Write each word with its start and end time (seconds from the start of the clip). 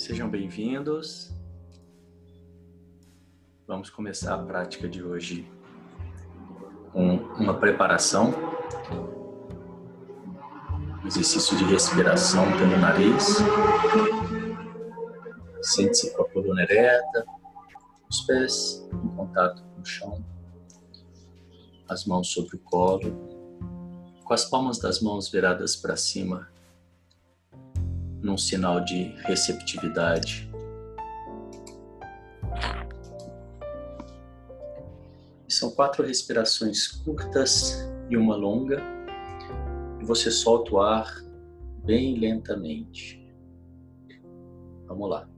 Sejam 0.00 0.30
bem-vindos. 0.30 1.30
Vamos 3.66 3.90
começar 3.90 4.34
a 4.34 4.42
prática 4.42 4.88
de 4.88 5.04
hoje 5.04 5.46
com 6.90 7.16
uma 7.38 7.60
preparação, 7.60 8.32
um 11.04 11.06
exercício 11.06 11.54
de 11.54 11.64
respiração 11.64 12.46
pelo 12.52 12.78
nariz. 12.78 13.40
Sente-se 15.60 16.16
com 16.16 16.22
a 16.22 16.30
coluna 16.30 16.62
ereta, 16.62 17.26
os 18.10 18.22
pés 18.22 18.88
em 19.04 19.08
contato 19.08 19.62
com 19.62 19.82
o 19.82 19.84
chão, 19.84 20.24
as 21.86 22.06
mãos 22.06 22.32
sobre 22.32 22.56
o 22.56 22.58
colo, 22.60 23.12
com 24.24 24.32
as 24.32 24.46
palmas 24.46 24.78
das 24.78 25.02
mãos 25.02 25.28
viradas 25.28 25.76
para 25.76 25.94
cima 25.94 26.48
num 28.22 28.36
sinal 28.36 28.84
de 28.84 29.14
receptividade. 29.24 30.50
São 35.48 35.70
quatro 35.70 36.06
respirações 36.06 36.86
curtas 36.86 37.88
e 38.08 38.16
uma 38.16 38.36
longa, 38.36 38.80
e 40.00 40.04
você 40.04 40.30
solta 40.30 40.74
o 40.74 40.80
ar 40.80 41.12
bem 41.84 42.18
lentamente. 42.18 43.20
Vamos 44.86 45.10
lá. 45.10 45.28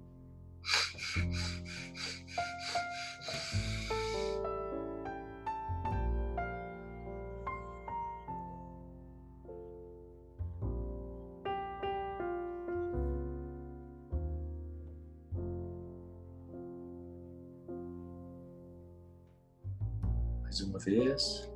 Uma 21.12 21.51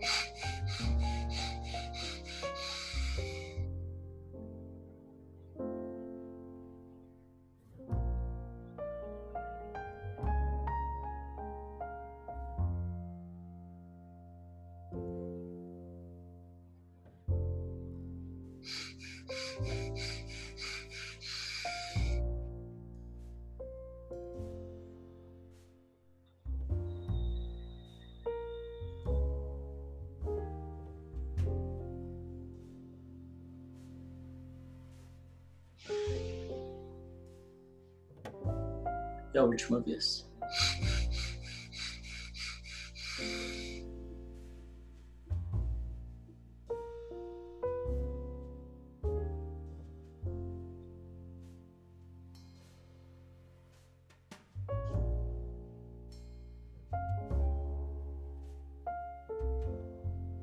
a 39.39 39.45
última 39.45 39.81
vez. 39.81 40.27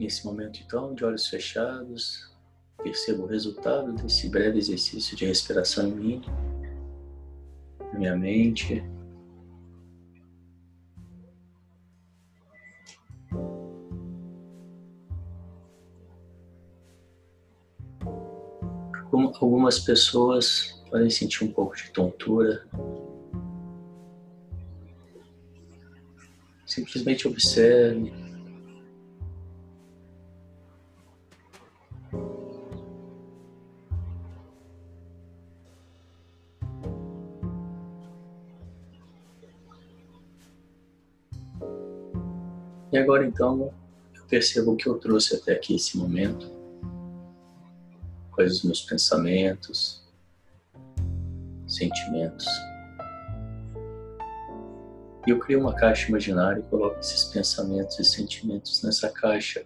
Nesse 0.03 0.25
momento, 0.25 0.59
então, 0.61 0.93
de 0.93 1.05
olhos 1.05 1.27
fechados, 1.27 2.29
percebo 2.83 3.23
o 3.23 3.25
resultado 3.25 3.93
desse 3.93 4.27
breve 4.27 4.57
exercício 4.57 5.15
de 5.15 5.25
respiração 5.25 5.87
em 5.87 5.95
mim, 5.95 6.21
na 7.79 7.99
minha 7.99 8.15
mente. 8.17 8.83
Algumas 19.73 19.79
pessoas 19.79 20.83
podem 20.87 21.09
sentir 21.09 21.43
um 21.43 21.51
pouco 21.51 21.75
de 21.75 21.89
tontura. 21.91 22.63
Simplesmente 26.63 27.27
observe 27.27 28.13
E 42.91 42.97
agora 42.99 43.25
então 43.25 43.73
eu 44.13 44.23
percebo 44.25 44.73
o 44.73 44.75
que 44.75 44.87
eu 44.87 44.99
trouxe 44.99 45.35
até 45.35 45.53
aqui 45.53 45.75
esse 45.75 45.97
momento, 45.97 46.52
quais 48.43 48.57
os 48.57 48.63
meus 48.63 48.81
pensamentos, 48.81 50.03
sentimentos. 51.65 52.45
E 55.25 55.29
eu 55.29 55.39
crio 55.39 55.61
uma 55.61 55.73
caixa 55.73 56.09
imaginária 56.09 56.59
e 56.59 56.63
coloco 56.63 56.99
esses 56.99 57.23
pensamentos 57.25 57.97
e 57.97 58.03
sentimentos 58.03 58.83
nessa 58.83 59.09
caixa 59.09 59.63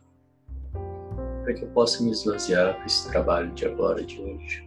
para 1.44 1.54
que 1.54 1.64
eu 1.64 1.70
possa 1.70 2.04
me 2.04 2.12
esvaziar 2.12 2.76
para 2.76 2.86
esse 2.86 3.10
trabalho 3.10 3.52
de 3.54 3.66
agora, 3.66 4.04
de 4.04 4.22
hoje. 4.22 4.67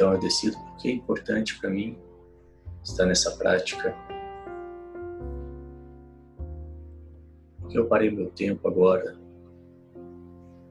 Então 0.00 0.14
eu 0.14 0.18
decido 0.18 0.56
porque 0.60 0.88
é 0.88 0.92
importante 0.92 1.58
para 1.58 1.68
mim 1.68 1.94
estar 2.82 3.04
nessa 3.04 3.36
prática. 3.36 3.94
Porque 7.58 7.78
eu 7.78 7.86
parei 7.86 8.10
meu 8.10 8.30
tempo 8.30 8.66
agora 8.66 9.14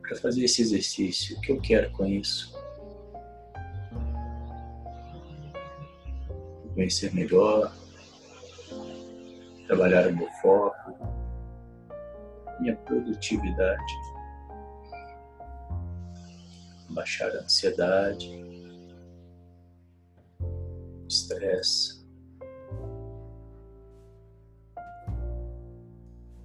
para 0.02 0.16
fazer 0.16 0.46
esse 0.46 0.64
exercício. 0.64 1.38
O 1.38 1.42
que 1.42 1.52
eu 1.52 1.62
quero 1.62 1.92
com 1.92 2.08
isso? 2.08 2.58
Conhecer 6.74 7.14
melhor, 7.14 7.72
trabalhar 9.68 10.08
o 10.08 10.16
meu 10.16 10.28
foco, 10.42 10.98
minha 12.60 12.76
produtividade, 12.78 13.94
baixar 16.90 17.30
a 17.30 17.42
ansiedade 17.42 18.49
estresse. 21.40 22.00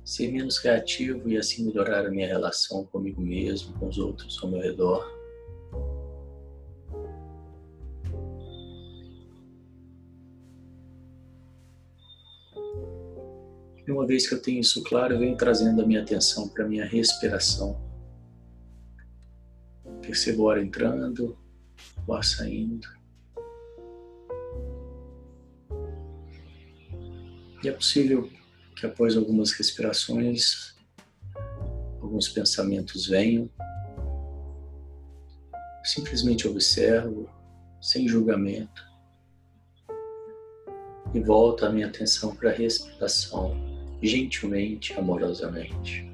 Ser 0.05 0.31
menos 0.31 0.59
reativo 0.59 1.29
e 1.29 1.37
assim 1.37 1.65
melhorar 1.65 2.07
a 2.07 2.11
minha 2.11 2.29
relação 2.29 2.85
comigo 2.87 3.21
mesmo, 3.21 3.77
com 3.79 3.89
os 3.89 3.99
outros 3.99 4.39
ao 4.43 4.51
meu 4.51 4.61
redor. 4.61 5.13
E 13.87 13.91
uma 13.91 14.07
vez 14.07 14.27
que 14.27 14.35
eu 14.35 14.41
tenho 14.41 14.61
isso 14.61 14.83
claro, 14.85 15.15
eu 15.15 15.19
venho 15.19 15.37
trazendo 15.37 15.83
a 15.83 15.87
minha 15.87 16.03
atenção 16.03 16.49
para 16.49 16.65
a 16.65 16.69
minha 16.69 16.87
respiração. 16.87 17.83
Percebo 20.01 20.45
o 20.45 20.51
ar 20.51 20.63
entrando, 20.63 21.37
o 22.07 22.15
ar 22.15 22.25
saindo. 22.25 22.87
E 27.65 27.69
é 27.69 27.73
possível 27.73 28.31
que 28.77 28.85
após 28.85 29.17
algumas 29.17 29.53
respirações, 29.53 30.77
alguns 31.99 32.29
pensamentos 32.29 33.07
venham. 33.07 33.49
Simplesmente 35.83 36.47
observo, 36.47 37.27
sem 37.81 38.07
julgamento, 38.07 38.85
e 41.15 41.21
volto 41.21 41.65
a 41.65 41.71
minha 41.71 41.87
atenção 41.87 42.37
para 42.37 42.51
a 42.51 42.53
respiração, 42.53 43.57
gentilmente, 44.03 44.93
amorosamente. 44.95 46.14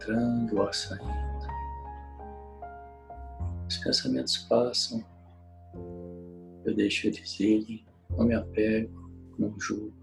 Entrando, 0.00 0.54
o 0.54 0.62
ar 0.62 0.72
saindo. 0.72 1.10
Os 3.68 3.76
pensamentos 3.76 4.38
passam, 4.48 5.04
eu 6.64 6.74
deixo 6.74 7.06
eles 7.06 7.38
irem, 7.38 7.84
não 8.10 8.24
me 8.24 8.34
apego, 8.34 9.10
não 9.38 9.54
julgo. 9.60 9.99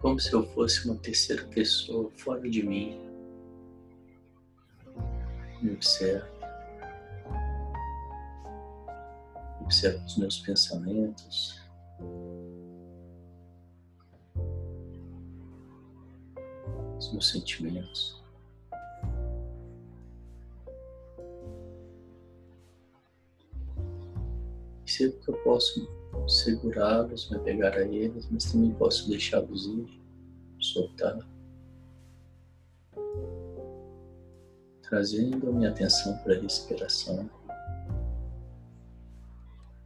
Como 0.00 0.18
se 0.18 0.32
eu 0.32 0.46
fosse 0.54 0.86
uma 0.86 0.96
terceira 0.96 1.44
pessoa 1.46 2.10
fora 2.16 2.48
de 2.48 2.62
mim. 2.62 2.98
Me 5.60 5.72
observo. 5.72 6.26
Observo 9.60 10.04
os 10.04 10.16
meus 10.16 10.38
pensamentos. 10.38 11.60
Os 16.98 17.12
meus 17.12 17.28
sentimentos. 17.28 18.22
Percebo 24.84 25.20
que 25.20 25.30
eu 25.30 25.36
posso 25.42 26.07
segurá-los, 26.28 27.30
me 27.30 27.36
apegar 27.36 27.74
a 27.74 27.82
eles, 27.82 28.28
mas 28.30 28.52
também 28.52 28.72
posso 28.74 29.08
deixá-los 29.08 29.66
ir, 29.66 30.00
soltar. 30.60 31.18
Trazendo 34.82 35.48
a 35.48 35.52
minha 35.52 35.70
atenção 35.70 36.16
para 36.18 36.36
a 36.36 36.40
respiração, 36.40 37.28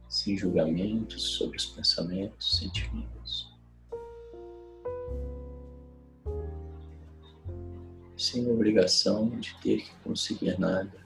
sem 0.09 0.37
julgamentos 0.37 1.23
sobre 1.37 1.57
os 1.57 1.65
pensamentos, 1.65 2.57
sentimentos. 2.57 3.51
Sem 8.15 8.49
obrigação 8.49 9.29
de 9.39 9.53
ter 9.61 9.81
que 9.81 9.95
conseguir 10.03 10.57
nada. 10.59 11.03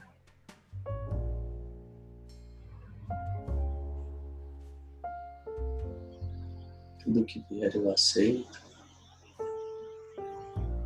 Tudo 7.18 7.26
que 7.26 7.44
vier 7.50 7.74
eu 7.74 7.90
aceito, 7.90 8.62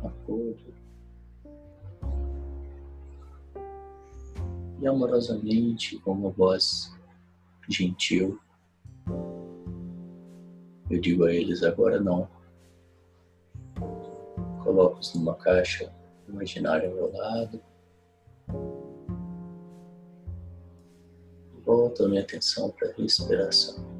acordo. 0.03 0.73
E 4.81 4.87
amorosamente, 4.87 5.99
com 5.99 6.13
uma 6.13 6.31
voz 6.31 6.91
gentil, 7.69 8.39
eu 10.89 10.99
digo 10.99 11.25
a 11.25 11.31
eles 11.31 11.61
agora 11.61 11.99
não. 11.99 12.27
Coloco-os 14.63 15.13
numa 15.13 15.35
caixa 15.35 15.93
imaginária 16.27 16.89
ao 16.89 16.95
meu 16.95 17.11
lado. 17.13 17.61
Volto 21.63 22.05
a 22.05 22.09
minha 22.09 22.21
atenção 22.21 22.71
para 22.71 22.89
a 22.89 22.93
respiração. 22.93 23.92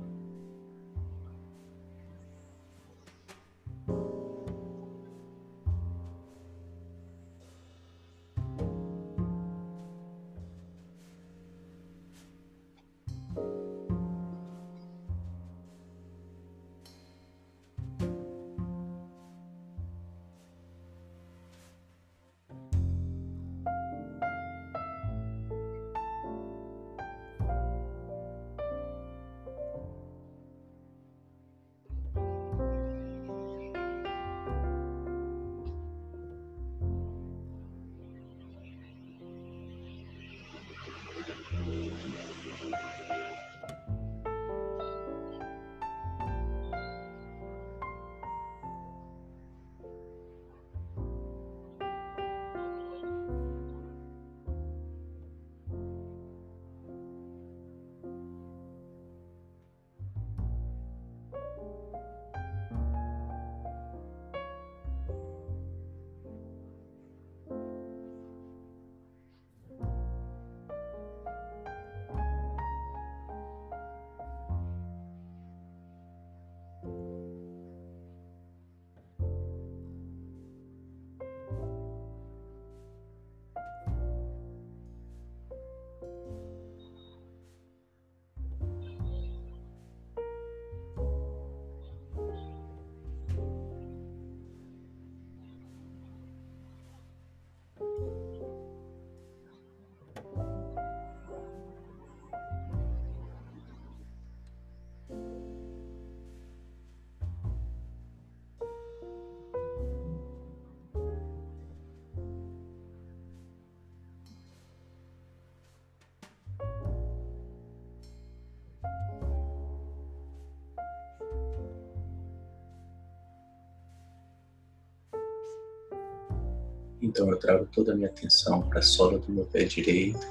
Então 127.03 127.29
eu 127.29 127.37
trago 127.37 127.67
toda 127.73 127.91
a 127.91 127.95
minha 127.95 128.07
atenção 128.07 128.61
para 128.69 128.79
a 128.79 128.81
sola 128.81 129.19
do 129.19 129.29
meu 129.29 129.45
pé 129.45 129.65
direito, 129.65 130.25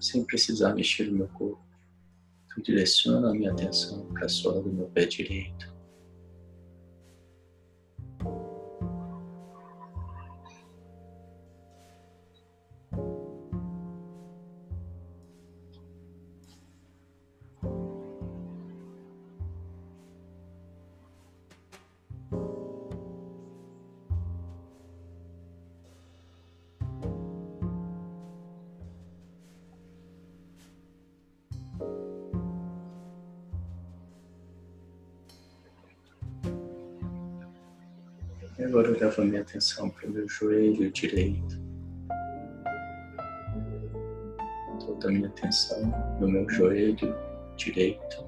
sem 0.00 0.24
precisar 0.24 0.74
mexer 0.74 1.10
no 1.10 1.18
meu 1.18 1.28
corpo. 1.28 1.60
Eu 2.56 2.62
direciono 2.62 3.28
a 3.28 3.34
minha 3.34 3.52
atenção 3.52 4.06
para 4.06 4.24
a 4.24 4.28
sola 4.30 4.62
do 4.62 4.72
meu 4.72 4.86
pé 4.86 5.04
direito. 5.04 5.77
E 38.58 38.64
agora 38.64 38.88
eu 38.88 38.98
levo 38.98 39.22
a 39.22 39.24
minha 39.24 39.42
atenção 39.42 39.88
para 39.88 40.08
o 40.08 40.10
meu 40.10 40.28
joelho 40.28 40.90
direito. 40.90 41.62
Toda 44.84 45.08
a 45.08 45.12
minha 45.12 45.28
atenção 45.28 45.80
no 46.18 46.28
meu 46.28 46.48
joelho 46.50 47.16
direito. 47.56 48.26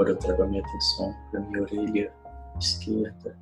Agora 0.00 0.12
eu 0.12 0.16
trago 0.16 0.44
a 0.44 0.46
minha 0.46 0.62
atenção 0.62 1.14
para 1.30 1.40
minha 1.40 1.60
orelha 1.60 2.10
esquerda. 2.58 3.36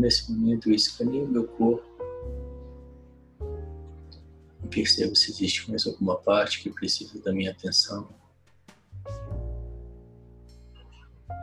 Nesse 0.00 0.32
momento 0.32 0.70
eu 0.70 0.74
escaneio 0.74 1.28
meu 1.28 1.46
corpo 1.46 1.84
e 4.64 4.68
percebo 4.68 5.14
se 5.14 5.30
existe 5.30 5.68
mais 5.68 5.86
alguma 5.86 6.16
parte 6.16 6.62
que 6.62 6.70
precisa 6.70 7.20
da 7.22 7.34
minha 7.34 7.50
atenção. 7.50 8.08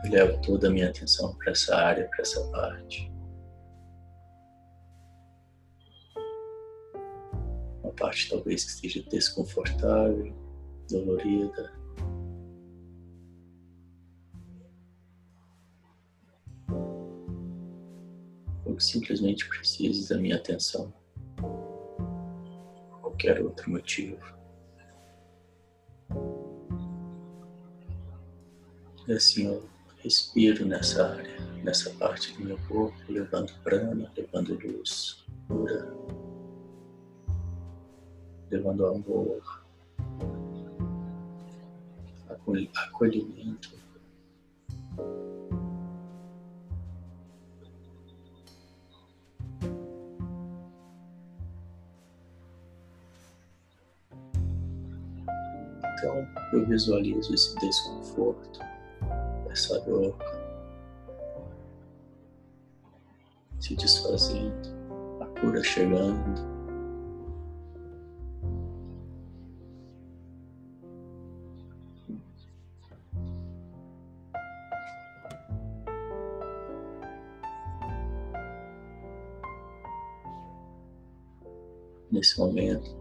Eu 0.03 0.11
levo 0.11 0.41
toda 0.41 0.69
a 0.69 0.71
minha 0.71 0.89
atenção 0.89 1.35
para 1.35 1.51
essa 1.51 1.75
área, 1.75 2.07
para 2.07 2.21
essa 2.21 2.43
parte. 2.49 3.11
Uma 7.83 7.93
parte 7.93 8.27
talvez 8.27 8.63
que 8.63 8.71
esteja 8.71 9.07
desconfortável, 9.07 10.35
dolorida, 10.89 11.76
simplesmente 18.87 19.47
precise 19.47 20.09
da 20.09 20.17
minha 20.17 20.35
atenção. 20.35 20.93
Por 21.35 22.99
qualquer 23.01 23.41
outro 23.41 23.69
motivo. 23.69 24.21
E 29.07 29.13
assim 29.13 29.45
eu 29.47 29.67
respiro 30.03 30.65
nessa 30.65 31.15
área, 31.15 31.37
nessa 31.63 31.89
parte 31.91 32.33
do 32.33 32.45
meu 32.45 32.57
corpo, 32.67 32.97
levando 33.09 33.53
prana, 33.63 34.11
levando 34.15 34.59
luz 34.59 35.25
pura, 35.47 35.93
levando 38.51 38.85
amor, 38.85 39.65
acolhimento. 42.75 43.86
Visualizo 56.67 57.33
esse 57.33 57.55
desconforto, 57.59 58.59
essa 59.49 59.79
dor 59.81 60.15
se 63.59 63.75
desfazendo, 63.75 64.69
a 65.19 65.25
cura 65.39 65.63
chegando. 65.63 66.57
Nesse 82.09 82.39
momento, 82.39 82.96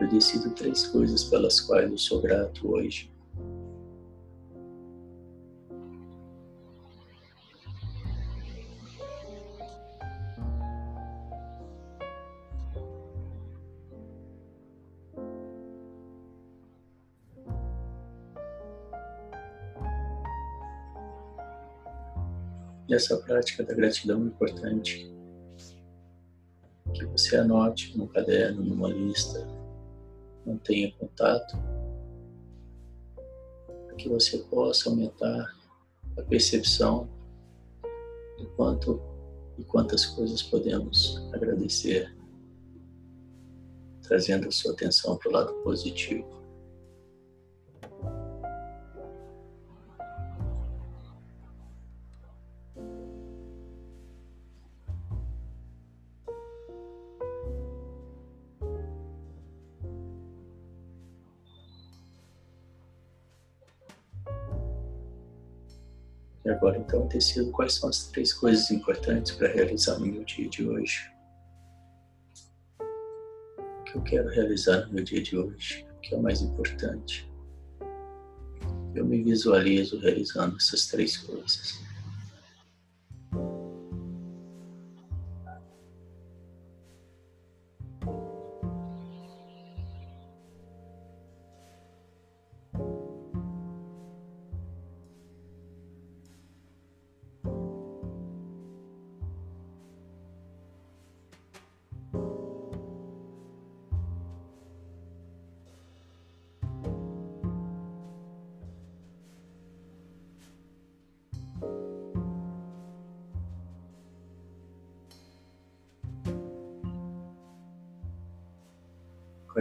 eu 0.00 0.08
decido 0.08 0.50
três 0.50 0.86
coisas 0.86 1.24
pelas 1.24 1.60
quais 1.60 1.90
eu 1.90 1.98
sou 1.98 2.20
grato 2.20 2.70
hoje. 2.70 3.12
E 22.88 22.94
essa 22.94 23.16
prática 23.16 23.62
da 23.64 23.72
gratidão 23.72 24.22
é 24.22 24.26
importante 24.26 25.10
que 26.92 27.06
você 27.06 27.36
anote 27.36 27.96
no 27.96 28.06
caderno, 28.06 28.62
numa 28.62 28.88
lista, 28.88 29.48
mantenha 30.46 30.92
contato, 30.98 31.56
para 33.86 33.96
que 33.96 34.08
você 34.08 34.38
possa 34.38 34.90
aumentar 34.90 35.54
a 36.16 36.22
percepção 36.22 37.08
do 38.38 38.46
quanto 38.56 39.00
e 39.58 39.64
quantas 39.64 40.06
coisas 40.06 40.42
podemos 40.42 41.22
agradecer, 41.32 42.14
trazendo 44.02 44.48
a 44.48 44.50
sua 44.50 44.72
atenção 44.72 45.16
para 45.16 45.28
o 45.28 45.32
lado 45.32 45.54
positivo. 45.62 46.41
E 66.44 66.50
agora, 66.50 66.76
então, 66.76 67.06
decido 67.06 67.50
quais 67.52 67.74
são 67.74 67.88
as 67.88 68.08
três 68.08 68.32
coisas 68.32 68.70
importantes 68.70 69.32
para 69.32 69.48
realizar 69.48 69.98
no 69.98 70.06
meu 70.06 70.24
dia 70.24 70.48
de 70.48 70.66
hoje. 70.66 71.10
O 72.80 73.84
que 73.84 73.96
eu 73.96 74.02
quero 74.02 74.28
realizar 74.28 74.86
no 74.86 74.94
meu 74.94 75.04
dia 75.04 75.22
de 75.22 75.36
hoje? 75.36 75.86
O 75.96 76.00
que 76.00 76.14
é 76.14 76.18
o 76.18 76.22
mais 76.22 76.42
importante? 76.42 77.30
Eu 78.94 79.06
me 79.06 79.22
visualizo 79.22 79.98
realizando 80.00 80.56
essas 80.56 80.86
três 80.86 81.16
coisas. 81.16 81.80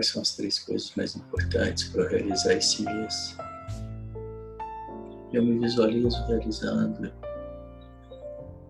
Quais 0.01 0.09
são 0.09 0.21
as 0.23 0.35
três 0.35 0.57
coisas 0.57 0.91
mais 0.95 1.15
importantes 1.15 1.83
para 1.89 2.09
realizar 2.09 2.53
esse 2.53 2.81
mês? 2.81 3.37
Eu 5.31 5.45
me 5.45 5.59
visualizo 5.59 6.25
realizando, 6.25 7.13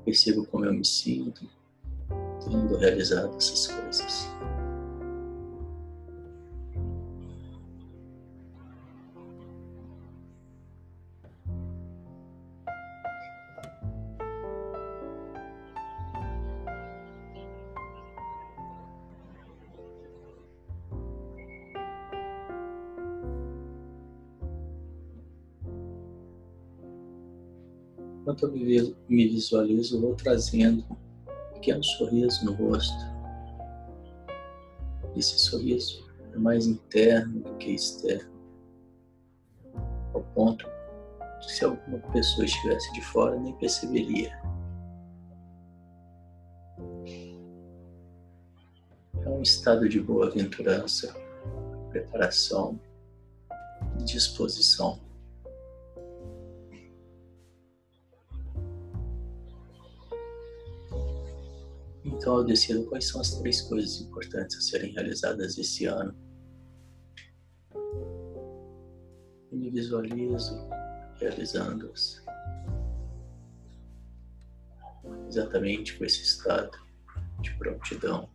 percebo 0.04 0.46
como 0.48 0.66
eu 0.66 0.74
me 0.74 0.84
sinto, 0.84 1.50
tendo 2.44 2.76
realizado 2.76 3.34
essas 3.38 3.66
coisas. 3.66 4.21
Enquanto 28.32 28.46
eu 28.46 28.96
me 29.10 29.28
visualizo, 29.28 30.00
vou 30.00 30.16
trazendo 30.16 30.86
um 30.90 31.54
pequeno 31.56 31.84
sorriso 31.84 32.46
no 32.46 32.54
rosto. 32.54 32.96
Esse 35.18 35.38
sorriso 35.38 36.10
é 36.34 36.38
mais 36.38 36.66
interno 36.66 37.42
do 37.42 37.54
que 37.56 37.72
externo. 37.72 38.32
ao 40.14 40.22
ponto 40.34 40.66
que 41.42 41.52
se 41.52 41.66
alguma 41.66 42.00
pessoa 42.14 42.46
estivesse 42.46 42.94
de 42.94 43.02
fora 43.02 43.38
nem 43.38 43.54
perceberia. 43.58 44.32
É 49.26 49.30
um 49.30 49.42
estado 49.42 49.90
de 49.90 50.00
boa-aventurança, 50.00 51.14
preparação 51.90 52.80
e 54.00 54.04
disposição. 54.06 55.11
Então 62.22 62.38
eu 62.38 62.44
decido 62.44 62.86
quais 62.86 63.08
são 63.08 63.20
as 63.20 63.32
três 63.40 63.62
coisas 63.62 64.00
importantes 64.00 64.56
a 64.56 64.62
serem 64.62 64.94
realizadas 64.94 65.58
esse 65.58 65.86
ano. 65.86 66.16
E 69.52 69.58
me 69.58 69.72
visualizo 69.72 70.56
realizando-as. 71.20 72.24
Exatamente 75.28 75.98
com 75.98 76.06
esse 76.06 76.22
estado 76.22 76.78
de 77.42 77.58
prontidão. 77.58 78.30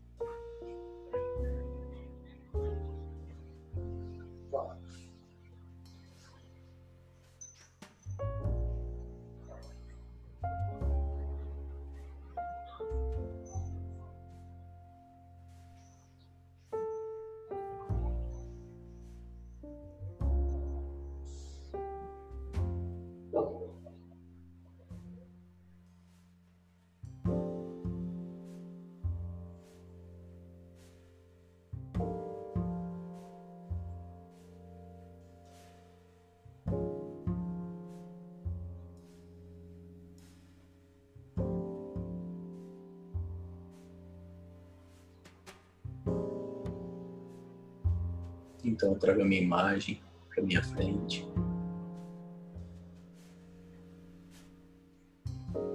Então 48.66 48.90
eu 48.90 48.98
trago 48.98 49.22
a 49.22 49.24
minha 49.24 49.40
imagem 49.40 50.02
para 50.28 50.42
minha 50.42 50.62
frente. 50.62 51.24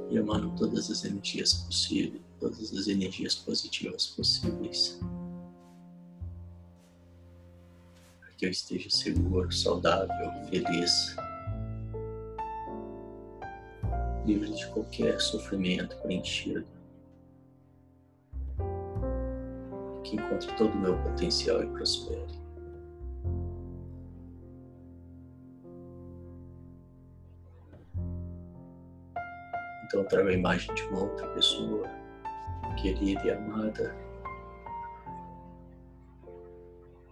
E 0.09 0.17
emano 0.17 0.53
todas 0.57 0.91
as 0.91 1.05
energias 1.05 1.53
possíveis, 1.53 2.21
todas 2.37 2.73
as 2.73 2.87
energias 2.89 3.33
positivas 3.35 4.07
possíveis. 4.07 4.99
Para 8.19 8.31
que 8.31 8.45
eu 8.45 8.49
esteja 8.49 8.89
seguro, 8.89 9.49
saudável, 9.53 10.49
feliz. 10.49 11.15
Livre 14.25 14.53
de 14.53 14.67
qualquer 14.67 15.19
sofrimento 15.21 15.95
preenchido. 16.01 16.67
Que 20.03 20.17
encontre 20.17 20.53
todo 20.57 20.73
o 20.73 20.79
meu 20.79 21.01
potencial 21.03 21.63
e 21.63 21.67
prospere. 21.67 22.40
Trago 30.11 30.27
a 30.27 30.33
imagem 30.33 30.75
de 30.75 30.81
uma 30.83 31.03
outra 31.03 31.25
pessoa 31.29 31.89
querida 32.81 33.25
e 33.25 33.31
amada 33.31 33.95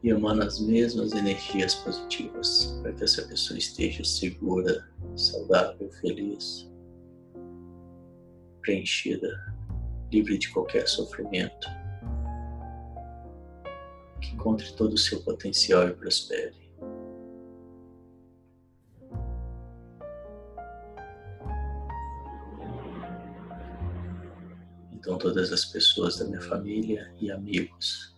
e 0.04 0.10
emana 0.10 0.46
as 0.46 0.60
mesmas 0.60 1.14
energias 1.14 1.76
positivas 1.76 2.78
para 2.82 2.92
que 2.92 3.06
essa 3.06 3.26
pessoa 3.26 3.58
esteja 3.58 4.04
segura, 4.04 4.86
saudável, 5.16 5.90
feliz, 6.02 6.70
preenchida, 8.62 9.30
livre 10.12 10.38
de 10.38 10.50
qualquer 10.50 10.86
sofrimento, 10.86 11.70
que 14.20 14.34
encontre 14.34 14.74
todo 14.74 14.96
o 14.96 14.98
seu 14.98 15.22
potencial 15.22 15.88
e 15.88 15.94
prospere. 15.94 16.69
Então, 25.10 25.18
todas 25.18 25.52
as 25.52 25.66
pessoas 25.66 26.18
da 26.18 26.26
minha 26.26 26.40
família 26.40 27.12
e 27.20 27.32
amigos. 27.32 28.16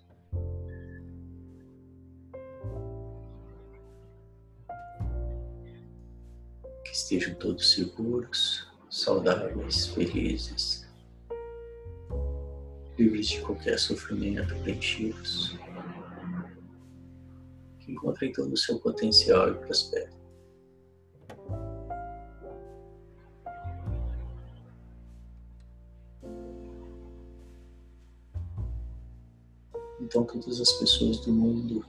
Que 6.84 6.91
estejam 6.91 7.34
todos 7.36 7.71
seguros, 7.71 8.67
saudáveis, 8.89 9.88
felizes, 9.88 10.86
livres 12.99 13.30
de 13.30 13.39
qualquer 13.39 13.80
sofrimento, 13.80 14.54
preenchidos. 14.58 15.58
Que 17.80 17.93
encontrem 17.93 18.34
todo 18.34 18.51
o 18.51 18.58
seu 18.58 18.77
potencial 18.80 19.49
e 19.49 19.54
prosperem. 19.65 20.20
Todas 30.41 30.60
as 30.60 30.71
pessoas 30.73 31.19
do 31.19 31.32
mundo, 31.32 31.86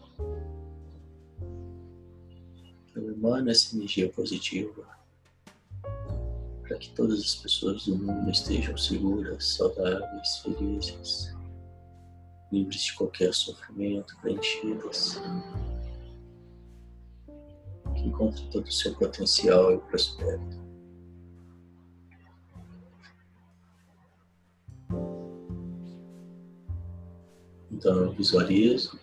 eu 2.94 3.12
emano 3.12 3.50
essa 3.50 3.74
energia 3.74 4.08
positiva 4.10 4.86
para 6.62 6.76
que 6.78 6.90
todas 6.90 7.18
as 7.20 7.34
pessoas 7.36 7.86
do 7.86 7.96
mundo 7.96 8.30
estejam 8.30 8.76
seguras, 8.76 9.56
saudáveis, 9.56 10.36
felizes, 10.38 11.34
livres 12.52 12.82
de 12.82 12.94
qualquer 12.94 13.32
sofrimento, 13.32 14.16
preenchidas, 14.20 15.20
que 17.94 18.02
encontrem 18.02 18.50
todo 18.50 18.66
o 18.66 18.72
seu 18.72 18.94
potencial 18.94 19.74
e 19.74 19.78
prosperem. 19.78 20.61
Então 27.82 27.96
eu 27.96 28.12
visualizo 28.12 28.96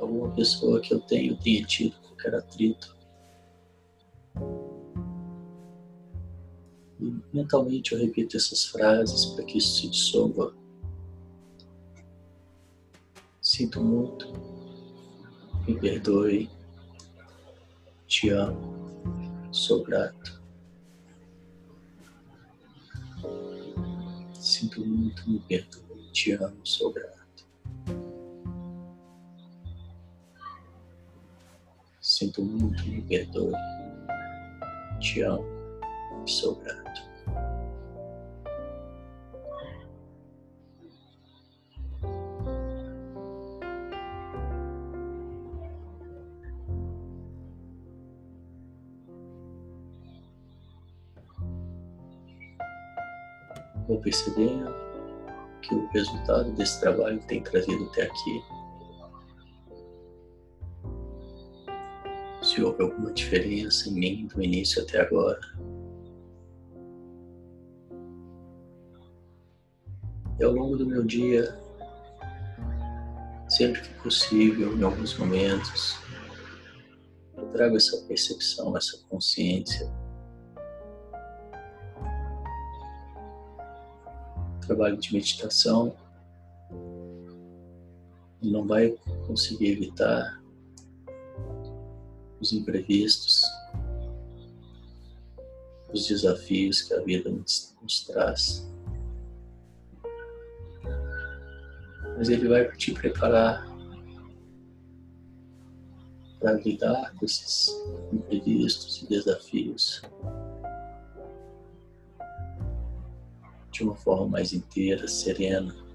alguma 0.00 0.28
pessoa 0.32 0.80
que 0.80 0.92
eu 0.92 0.98
tenho 0.98 1.36
tenha 1.36 1.64
tido 1.64 1.94
qualquer 2.00 2.34
atrito. 2.34 2.96
E 6.98 7.14
mentalmente 7.32 7.92
eu 7.92 8.00
repito 8.00 8.36
essas 8.36 8.64
frases 8.64 9.26
para 9.26 9.44
que 9.44 9.58
isso 9.58 9.82
se 9.82 9.88
dissolva. 9.88 10.52
Sinto 13.40 13.80
muito, 13.80 14.32
me 15.64 15.78
perdoe, 15.78 16.50
te 18.08 18.30
amo, 18.30 19.46
sou 19.52 19.84
grato. 19.84 20.42
Sinto 24.34 24.84
muito, 24.84 25.30
me 25.30 25.38
perdoe, 25.38 26.10
te 26.10 26.32
amo, 26.32 26.56
sou 26.64 26.92
grato. 26.92 27.25
Sinto 32.16 32.42
muito, 32.42 32.82
me 32.88 33.02
perdoe. 33.02 33.52
Te 35.00 35.20
amo 35.20 35.44
sou 36.24 36.54
grato. 36.54 37.02
Vou 53.86 54.00
percebendo 54.00 54.74
que 55.60 55.74
o 55.74 55.86
resultado 55.88 56.50
desse 56.52 56.80
trabalho 56.80 57.20
tem 57.28 57.42
trazido 57.42 57.84
até 57.90 58.04
aqui 58.04 58.42
houve 62.66 62.82
alguma 62.82 63.12
diferença 63.12 63.88
em 63.88 63.92
mim 63.92 64.26
do 64.26 64.42
início 64.42 64.82
até 64.82 65.00
agora. 65.00 65.40
E 70.38 70.44
ao 70.44 70.52
longo 70.52 70.76
do 70.76 70.84
meu 70.84 71.02
dia, 71.02 71.58
sempre 73.48 73.80
que 73.80 73.94
possível, 74.02 74.76
em 74.76 74.82
alguns 74.82 75.16
momentos, 75.16 75.98
eu 77.36 77.46
trago 77.48 77.76
essa 77.76 77.96
percepção, 78.06 78.76
essa 78.76 78.98
consciência. 79.08 79.90
Trabalho 84.66 84.96
de 84.96 85.12
meditação 85.14 85.96
não 88.42 88.66
vai 88.66 88.90
conseguir 89.26 89.72
evitar 89.72 90.35
os 92.46 92.52
imprevistos, 92.52 93.42
os 95.92 96.06
desafios 96.06 96.82
que 96.82 96.94
a 96.94 97.00
vida 97.00 97.28
nos, 97.28 97.74
nos 97.82 98.04
traz. 98.04 98.70
Mas 102.16 102.28
ele 102.28 102.48
vai 102.48 102.70
te 102.76 102.92
preparar 102.92 103.66
para 106.38 106.52
lidar 106.52 107.14
com 107.16 107.24
esses 107.24 107.68
imprevistos 108.12 109.02
e 109.02 109.08
desafios 109.08 110.02
de 113.72 113.82
uma 113.82 113.96
forma 113.96 114.28
mais 114.28 114.52
inteira, 114.52 115.06
serena. 115.08 115.85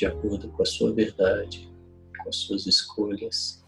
De 0.00 0.06
acordo 0.06 0.48
com 0.48 0.62
a 0.62 0.64
sua 0.64 0.94
verdade, 0.94 1.70
com 2.22 2.30
as 2.30 2.36
suas 2.36 2.64
escolhas. 2.64 3.62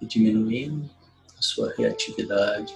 E 0.00 0.04
diminuindo 0.04 0.90
a 1.38 1.42
sua 1.42 1.72
reatividade, 1.74 2.74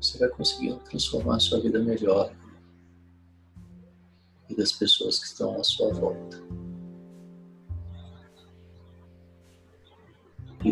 você 0.00 0.18
vai 0.18 0.28
conseguindo 0.30 0.80
transformar 0.80 1.36
a 1.36 1.40
sua 1.40 1.60
vida 1.60 1.78
melhor 1.78 2.34
e 4.48 4.56
das 4.56 4.72
pessoas 4.72 5.20
que 5.20 5.26
estão 5.26 5.60
à 5.60 5.62
sua 5.62 5.92
volta. 5.92 6.42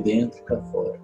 De 0.02 0.10
dentro 0.10 0.42
para 0.44 0.60
fora. 0.64 1.00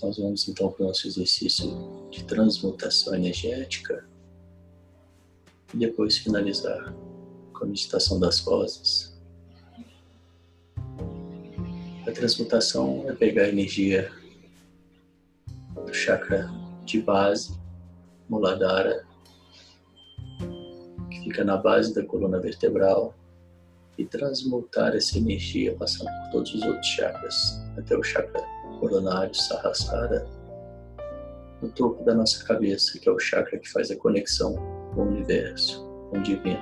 Nós 0.00 0.16
vamos 0.16 0.48
então 0.48 0.70
para 0.70 0.84
o 0.84 0.88
nosso 0.88 1.08
exercício 1.08 2.08
de 2.10 2.24
transmutação 2.24 3.14
energética 3.14 4.08
e 5.74 5.76
depois 5.76 6.18
finalizar 6.18 6.94
com 7.52 7.64
a 7.64 7.66
meditação 7.66 8.20
das 8.20 8.38
vozes. 8.40 9.18
A 12.06 12.12
transmutação 12.12 13.04
é 13.08 13.12
pegar 13.12 13.42
a 13.42 13.48
energia 13.48 14.10
do 15.84 15.92
chakra 15.92 16.48
de 16.84 17.02
base, 17.02 17.58
Muladhara, 18.28 19.09
fica 21.30 21.44
na 21.44 21.56
base 21.56 21.94
da 21.94 22.04
coluna 22.04 22.40
vertebral, 22.40 23.14
e 23.96 24.04
transmutar 24.04 24.96
essa 24.96 25.18
energia 25.18 25.74
passando 25.76 26.08
por 26.08 26.30
todos 26.32 26.54
os 26.54 26.62
outros 26.62 26.86
chakras, 26.86 27.60
até 27.76 27.96
o 27.96 28.02
chakra 28.02 28.42
coronário, 28.78 29.34
Sahasrara, 29.34 30.26
no 31.60 31.68
topo 31.68 32.02
da 32.02 32.14
nossa 32.14 32.42
cabeça, 32.44 32.98
que 32.98 33.08
é 33.08 33.12
o 33.12 33.18
chakra 33.18 33.58
que 33.58 33.70
faz 33.70 33.90
a 33.90 33.96
conexão 33.96 34.54
com 34.94 35.02
o 35.02 35.08
universo, 35.08 35.86
com 36.08 36.18
o 36.18 36.22
divino. 36.22 36.58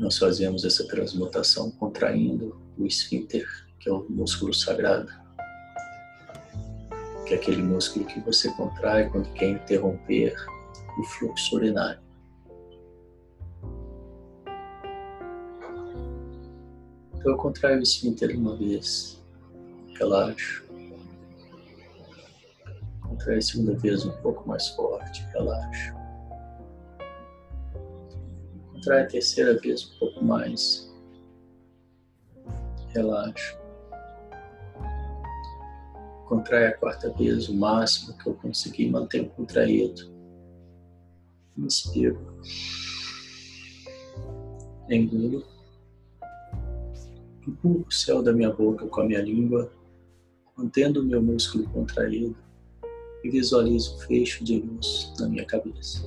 Nós 0.00 0.18
fazemos 0.18 0.64
essa 0.64 0.86
transmutação 0.88 1.70
contraindo 1.70 2.60
o 2.76 2.84
esfíncter, 2.84 3.46
que 3.78 3.88
é 3.88 3.92
o 3.92 4.04
músculo 4.10 4.52
sagrado, 4.52 5.08
que 7.26 7.34
é 7.34 7.36
aquele 7.36 7.62
músculo 7.62 8.04
que 8.06 8.18
você 8.20 8.50
contrai 8.54 9.08
quando 9.08 9.32
quer 9.34 9.50
interromper 9.50 10.34
o 10.98 11.04
fluxo 11.04 11.56
urinário. 11.56 12.00
Então 17.14 17.32
eu 17.32 17.36
contraio 17.36 17.78
o 17.78 17.82
esfíncter 17.82 18.36
uma 18.36 18.56
vez, 18.56 19.22
relaxo. 19.98 20.64
Contraio 23.02 23.38
a 23.38 23.42
segunda 23.42 23.74
vez 23.74 24.04
um 24.04 24.12
pouco 24.22 24.48
mais 24.48 24.68
forte, 24.68 25.24
relaxo 25.32 25.96
contrai 28.86 29.02
a 29.02 29.06
terceira 29.06 29.58
vez 29.58 29.84
um 29.84 29.98
pouco 29.98 30.24
mais. 30.24 30.88
Relaxa. 32.94 33.58
Contrai 36.28 36.68
a 36.68 36.76
quarta 36.76 37.10
vez 37.10 37.48
o 37.48 37.54
máximo 37.54 38.16
que 38.16 38.28
eu 38.28 38.34
conseguir 38.34 38.88
manter 38.88 39.28
contraído. 39.30 40.15
Inspiro. 41.58 42.18
Engulo. 44.88 45.44
Empurro 47.46 47.84
o 47.88 47.92
céu 47.92 48.22
da 48.22 48.32
minha 48.32 48.50
boca 48.50 48.86
com 48.86 49.00
a 49.00 49.04
minha 49.04 49.22
língua, 49.22 49.72
mantendo 50.56 51.00
o 51.00 51.04
meu 51.04 51.22
músculo 51.22 51.68
contraído 51.70 52.36
e 53.22 53.30
visualizo 53.30 53.96
o 53.96 53.98
fecho 54.00 54.44
de 54.44 54.60
luz 54.60 55.12
na 55.18 55.28
minha 55.28 55.44
cabeça. 55.44 56.02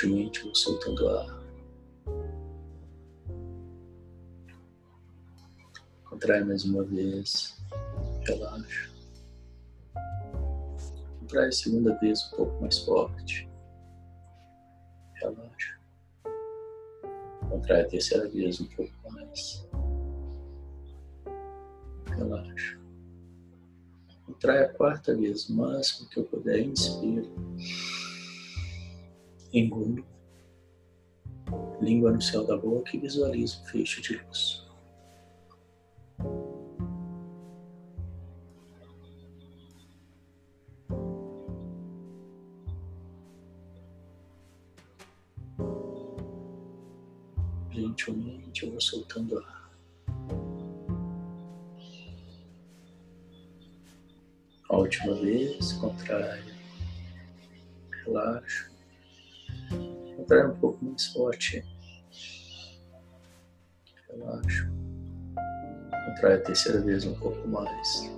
Vou 0.00 0.54
soltando 0.54 1.08
ar. 1.08 1.42
Contrai 6.04 6.42
mais 6.44 6.64
uma 6.64 6.82
vez, 6.82 7.60
relaxa. 8.26 8.90
Contrai 11.20 11.48
a 11.48 11.52
segunda 11.52 11.94
vez 11.98 12.24
um 12.26 12.36
pouco 12.36 12.60
mais 12.60 12.78
forte, 12.78 13.48
relaxa. 15.14 15.78
Contrai 17.48 17.82
a 17.82 17.88
terceira 17.88 18.28
vez 18.28 18.60
um 18.60 18.66
pouco 18.66 18.92
mais, 19.10 19.66
relaxa. 22.16 22.78
Contrai 24.26 24.64
a 24.64 24.68
quarta 24.72 25.14
vez, 25.14 25.48
o 25.48 25.54
máximo 25.54 26.08
que 26.08 26.18
eu 26.18 26.24
puder, 26.24 26.60
inspira 26.60 27.26
engulo, 29.52 30.04
língua 31.80 32.12
no 32.12 32.20
céu 32.20 32.46
da 32.46 32.56
boca 32.56 32.96
e 32.96 33.00
visualizo 33.00 33.60
um 33.62 33.66
fecho 33.66 34.00
de 34.00 34.16
luz. 34.16 34.61
Contrai 60.32 60.46
um 60.46 60.56
pouco 60.56 60.84
mais 60.84 61.06
forte. 61.08 61.64
Relaxa. 64.10 64.70
Contrai 66.06 66.34
a 66.34 66.40
terceira 66.40 66.80
vez 66.80 67.04
um 67.04 67.14
pouco 67.14 67.46
mais. 67.48 68.10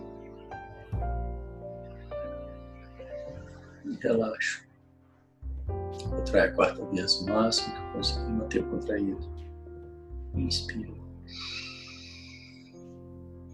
Relaxa. 4.00 4.64
Contrai 6.08 6.48
a 6.48 6.52
quarta 6.52 6.84
vez 6.86 7.14
o 7.20 7.26
máximo 7.26 7.74
que 7.74 7.92
conseguir 7.92 8.32
manter 8.32 8.64
contraído. 8.64 9.34
Inspira. 10.34 10.92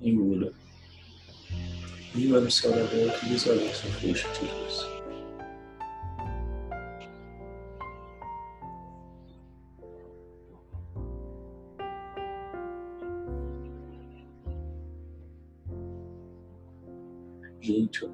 Engula. 0.03 0.53
Língua 2.15 2.41
no 2.41 2.51
céu 2.51 2.73
da 2.73 2.83
boca 2.85 3.27
e 3.27 3.29
visualiza 3.29 3.87
o 3.87 3.93
fecho 3.93 4.29
de 4.33 4.53
luz. 4.53 5.00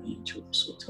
eternamente 0.06 0.38
eu 0.38 0.44
sou 0.52 0.76
te. 0.76 0.86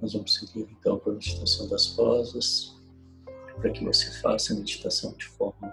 Nós 0.00 0.12
vamos 0.12 0.34
seguir 0.34 0.66
então 0.70 0.98
para 0.98 1.12
a 1.12 1.14
meditação 1.16 1.68
das 1.68 1.94
rosas, 1.96 2.74
para 3.56 3.70
que 3.70 3.84
você 3.84 4.10
faça 4.22 4.54
a 4.54 4.56
meditação 4.56 5.12
de 5.14 5.26
forma 5.26 5.70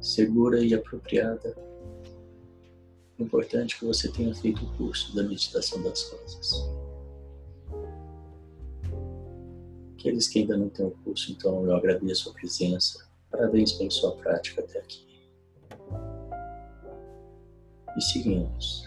segura 0.00 0.62
e 0.62 0.74
apropriada 0.74 1.56
é 3.18 3.22
importante 3.22 3.78
que 3.78 3.84
você 3.84 4.10
tenha 4.10 4.34
feito 4.34 4.62
o 4.62 4.76
curso 4.76 5.14
da 5.16 5.22
meditação 5.22 5.82
das 5.82 6.10
rosas. 6.10 6.52
Aqueles 9.94 10.28
que 10.28 10.40
ainda 10.40 10.56
não 10.56 10.68
têm 10.68 10.86
o 10.86 10.90
curso, 11.02 11.32
então 11.32 11.64
eu 11.64 11.74
agradeço 11.74 12.28
a 12.28 12.34
presença. 12.34 13.08
Parabéns 13.30 13.72
pela 13.72 13.90
sua 13.90 14.14
prática 14.16 14.60
até 14.60 14.78
aqui. 14.78 15.06
E 17.96 18.00
seguimos. 18.02 18.84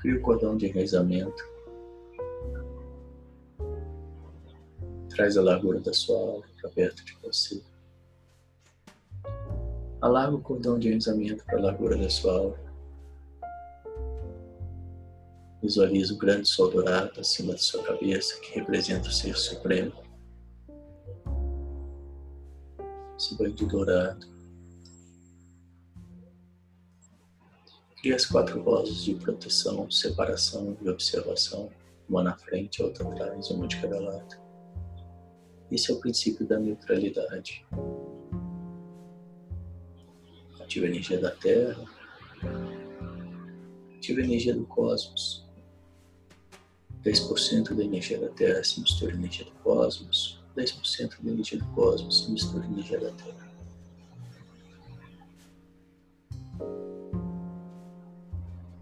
Crie 0.00 0.14
o 0.14 0.22
cordão 0.22 0.56
de 0.56 0.66
enraizamento. 0.66 1.42
Traz 5.08 5.36
a 5.36 5.42
largura 5.42 5.80
da 5.80 5.92
sua 5.92 6.18
aura 6.18 6.48
para 6.60 6.70
perto 6.70 7.04
de 7.04 7.16
você. 7.22 7.62
Alarga 10.06 10.36
o 10.36 10.40
cordão 10.40 10.78
de 10.78 10.86
enraizamento 10.86 11.44
para 11.44 11.58
a 11.58 11.62
largura 11.62 11.98
da 11.98 12.08
sua 12.08 12.38
aura. 12.38 12.60
Visualize 15.60 16.12
o 16.12 16.16
grande 16.16 16.46
sol 16.46 16.70
dourado 16.70 17.20
acima 17.20 17.52
de 17.56 17.60
sua 17.60 17.82
cabeça, 17.82 18.38
que 18.38 18.54
representa 18.54 19.08
o 19.08 19.10
Ser 19.10 19.36
Supremo. 19.36 19.92
Esse 23.18 23.36
banho 23.36 23.52
dourado 23.54 24.28
Crie 27.96 28.14
as 28.14 28.26
quatro 28.26 28.62
vozes 28.62 29.02
de 29.02 29.16
proteção, 29.16 29.90
separação 29.90 30.76
e 30.82 30.88
observação, 30.88 31.68
uma 32.08 32.22
na 32.22 32.38
frente, 32.38 32.80
outra 32.80 33.08
atrás, 33.08 33.50
uma 33.50 33.66
de 33.66 33.80
cada 33.80 33.98
lado. 33.98 34.36
Esse 35.68 35.90
é 35.90 35.94
o 35.94 35.98
princípio 35.98 36.46
da 36.46 36.60
neutralidade. 36.60 37.66
Ativa 40.66 40.84
a 40.84 40.88
energia 40.88 41.20
da 41.20 41.30
Terra, 41.30 41.84
ativa 43.96 44.20
a 44.20 44.24
energia 44.24 44.52
do 44.52 44.66
cosmos. 44.66 45.46
10% 47.04 47.72
da 47.72 47.84
energia 47.84 48.18
da 48.18 48.28
Terra 48.30 48.64
se 48.64 48.80
mistura 48.80 49.12
à 49.12 49.14
energia 49.14 49.44
do 49.44 49.52
cosmos, 49.62 50.42
10% 50.56 51.22
da 51.22 51.30
energia 51.30 51.56
do 51.60 51.66
cosmos 51.66 52.24
se 52.24 52.30
mistura 52.32 52.64
à 52.64 52.66
energia 52.66 52.98
da 52.98 53.12
Terra. 53.12 53.46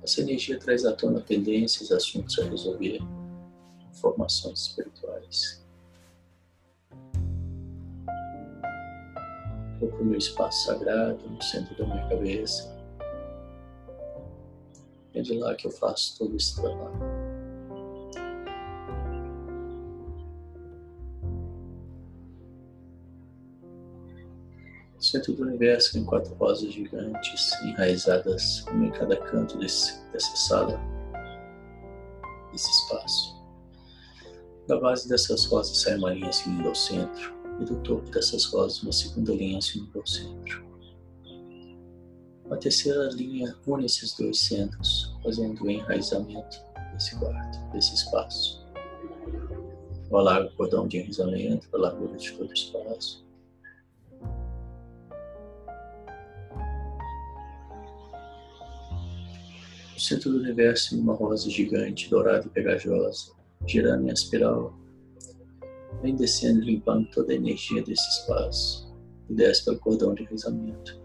Essa 0.03 0.23
energia 0.23 0.59
traz 0.59 0.87
à 0.87 0.93
tona 0.93 1.21
pendências, 1.21 1.93
assuntos 1.93 2.39
a 2.39 2.45
resolver, 2.49 2.99
informações 3.91 4.69
espirituais. 4.69 5.64
Para 9.89 10.03
o 10.03 10.05
meu 10.05 10.19
espaço 10.19 10.67
sagrado, 10.67 11.29
no 11.29 11.43
centro 11.43 11.77
da 11.77 11.87
minha 11.87 12.09
cabeça. 12.09 12.75
É 15.15 15.23
de 15.23 15.39
lá 15.39 15.55
que 15.55 15.67
eu 15.67 15.71
faço 15.71 16.19
todo 16.19 16.37
esse 16.37 16.61
trabalho. 16.61 17.25
centro 25.05 25.35
do 25.35 25.43
universo 25.43 25.99
em 25.99 26.05
quatro 26.05 26.35
rosas 26.35 26.73
gigantes 26.73 27.53
enraizadas, 27.63 28.65
uma 28.69 28.87
em 28.87 28.91
cada 28.91 29.17
canto 29.17 29.59
desse, 29.59 30.01
dessa 30.11 30.35
sala, 30.35 30.81
desse 32.51 32.71
espaço. 32.71 33.35
Da 34.67 34.81
base 34.81 35.09
dessas 35.09 35.45
rosas 35.45 35.77
sai 35.77 35.99
uma 35.99 36.11
linha 36.11 36.33
seguindo 36.33 36.69
ao 36.69 36.75
centro, 36.75 37.34
e 37.61 37.65
do 37.65 37.77
topo 37.83 38.11
dessas 38.11 38.45
rosas 38.47 38.83
uma 38.83 38.93
segunda 38.93 39.33
linha 39.33 39.61
seguindo 39.61 39.99
ao 39.99 40.07
centro. 40.07 40.65
Uma 42.45 42.57
terceira 42.57 43.09
linha 43.11 43.57
une 43.67 43.87
esses 43.87 44.15
dois 44.17 44.39
centros, 44.41 45.15
fazendo 45.23 45.65
o 45.65 45.71
enraizamento 45.71 46.59
desse 46.93 47.19
quarto, 47.19 47.59
desse 47.73 47.95
espaço. 47.95 48.63
Eu 50.11 50.19
alargo 50.19 50.49
o 50.49 50.57
cordão 50.57 50.87
de 50.87 50.99
enraizamento 50.99 51.69
para 51.69 51.81
a 51.81 51.83
largura 51.85 52.17
de 52.17 52.33
todo 52.33 52.51
o 52.51 52.53
espaço 52.53 53.25
No 59.95 60.01
centro 60.01 60.33
do 60.33 60.39
universo, 60.39 60.99
uma 60.99 61.15
rosa 61.15 61.49
gigante, 61.49 62.11
dourada 62.11 62.45
e 62.47 62.51
pegajosa, 62.51 63.31
girando 63.65 64.09
em 64.09 64.13
espiral, 64.13 64.75
vem 66.03 66.15
descendo 66.15 66.61
e 66.63 66.67
limpando 66.67 67.09
toda 67.11 67.33
a 67.33 67.37
energia 67.37 67.83
desse 67.83 68.09
espaço 68.09 68.93
e 69.29 69.35
desce 69.35 69.65
pelo 69.65 69.79
cordão 69.79 70.15
de 70.15 70.25
rezamento. 70.25 71.03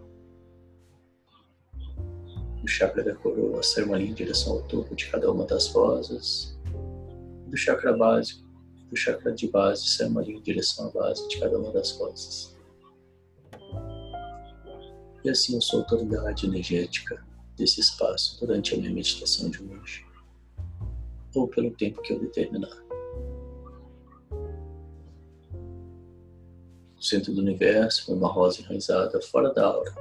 Do 2.62 2.68
chakra 2.68 3.04
da 3.04 3.16
coroa 3.16 3.64
sai 3.64 3.86
uma 3.86 3.98
linha 3.98 4.12
em 4.12 4.14
direção 4.14 4.54
ao 4.54 4.64
topo 4.64 4.96
de 4.96 5.08
cada 5.08 5.32
uma 5.32 5.46
das 5.46 5.68
rosas. 5.70 6.58
Do 7.48 7.56
chakra 7.56 7.96
básico, 7.96 8.48
do 8.90 8.96
chakra 8.96 9.32
de 9.32 9.48
base 9.48 9.88
sai 9.88 10.08
uma 10.08 10.22
linha 10.22 10.38
em 10.38 10.42
direção 10.42 10.88
à 10.88 10.92
base 10.92 11.28
de 11.30 11.40
cada 11.40 11.58
uma 11.58 11.72
das 11.72 11.92
rosas. 11.98 12.58
E 15.24 15.30
assim 15.30 15.56
eu 15.56 15.62
sou 15.62 15.80
autoridade 15.80 16.46
energética 16.46 17.24
desse 17.58 17.82
espaço 17.82 18.40
durante 18.40 18.74
a 18.74 18.78
minha 18.78 18.92
meditação 18.92 19.50
de 19.50 19.62
hoje, 19.62 20.06
ou 21.36 21.48
pelo 21.48 21.72
tempo 21.72 22.02
que 22.02 22.14
eu 22.14 22.20
determinar. 22.20 22.89
O 27.00 27.04
centro 27.04 27.34
do 27.34 27.42
universo 27.42 28.06
foi 28.06 28.16
uma 28.16 28.28
rosa 28.28 28.62
enraizada 28.62 29.22
fora 29.22 29.54
da 29.54 29.66
aura. 29.66 29.96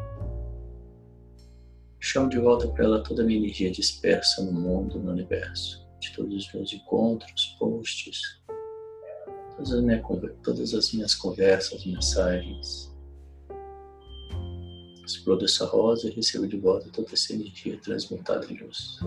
Chamo 2.00 2.28
de 2.28 2.38
volta 2.38 2.66
para 2.68 2.84
ela 2.84 3.02
toda 3.02 3.22
a 3.22 3.24
minha 3.24 3.38
energia 3.38 3.70
dispersa 3.70 4.42
no 4.44 4.52
mundo, 4.52 4.98
no 4.98 5.12
universo, 5.12 5.86
de 6.00 6.12
todos 6.12 6.34
os 6.34 6.52
meus 6.52 6.72
encontros, 6.72 7.56
posts, 7.58 8.40
todas 9.56 9.72
as, 9.72 9.82
minhas, 9.82 10.02
todas 10.42 10.74
as 10.74 10.92
minhas 10.92 11.14
conversas, 11.14 11.84
mensagens, 11.84 12.88
Exploda 15.08 15.46
essa 15.46 15.64
rosa 15.64 16.06
e 16.06 16.10
receba 16.10 16.46
de 16.46 16.58
volta 16.58 16.90
toda 16.90 17.14
essa 17.14 17.32
energia 17.32 17.78
transmutada 17.78 18.44
em 18.52 18.58
luz. 18.58 18.98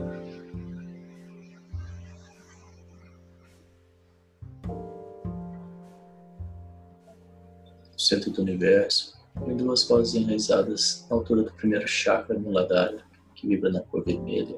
Centro 8.02 8.32
do 8.32 8.42
universo, 8.42 9.14
tem 9.46 9.56
duas 9.56 9.88
rosas 9.90 10.16
enraizadas 10.16 11.06
na 11.10 11.16
altura 11.16 11.44
do 11.44 11.54
primeiro 11.54 11.88
chakra 11.88 12.38
Muladhara, 12.38 13.04
que 13.36 13.48
vibra 13.48 13.72
na 13.72 13.82
cor 13.82 14.04
vermelha. 14.04 14.56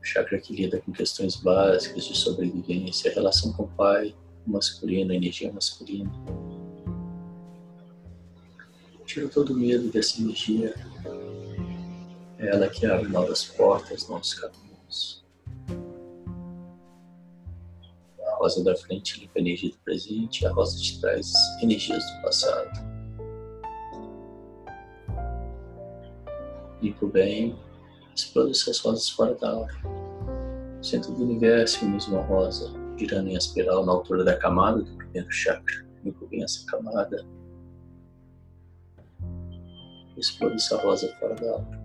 O 0.00 0.04
chakra 0.04 0.38
que 0.38 0.54
lida 0.54 0.80
com 0.80 0.92
questões 0.92 1.36
básicas 1.36 2.04
de 2.04 2.16
sobrevivência, 2.16 3.12
relação 3.12 3.52
com 3.52 3.64
o 3.64 3.68
pai, 3.68 4.14
masculino, 4.46 5.12
energia 5.12 5.52
masculina 5.52 6.10
Tira 9.12 9.28
todo 9.28 9.52
o 9.52 9.56
medo 9.56 9.90
dessa 9.90 10.22
energia. 10.22 10.74
É 12.38 12.46
ela 12.46 12.66
que 12.66 12.86
abre 12.86 13.08
novas 13.08 13.44
portas, 13.44 14.08
novos 14.08 14.32
caminhos. 14.32 15.21
Rosa 18.42 18.64
da 18.64 18.74
frente 18.74 19.20
limpa 19.20 19.34
a 19.36 19.40
energia 19.40 19.70
do 19.70 19.78
presente, 19.84 20.44
a 20.44 20.52
rosa 20.52 20.76
de 20.76 21.00
trás 21.00 21.32
energias 21.62 22.04
do 22.04 22.22
passado. 22.22 22.70
Limpa 26.82 27.06
bem, 27.06 27.56
explode 28.16 28.50
essas 28.50 28.80
rosas 28.80 29.08
fora 29.10 29.36
da 29.36 29.48
aura. 29.52 29.72
Centro 30.82 31.12
do 31.12 31.22
universo, 31.22 31.84
uma 31.84 32.22
rosa, 32.22 32.72
girando 32.98 33.28
em 33.28 33.36
espiral 33.36 33.86
na 33.86 33.92
altura 33.92 34.24
da 34.24 34.36
camada 34.36 34.82
do 34.82 34.96
primeiro 34.96 35.30
chakra. 35.30 35.86
Limpa 36.04 36.26
bem 36.26 36.42
essa 36.42 36.66
camada 36.66 37.24
explode 40.16 40.56
essa 40.56 40.76
rosa 40.82 41.08
fora 41.20 41.34
da 41.36 41.50
aura. 41.52 41.81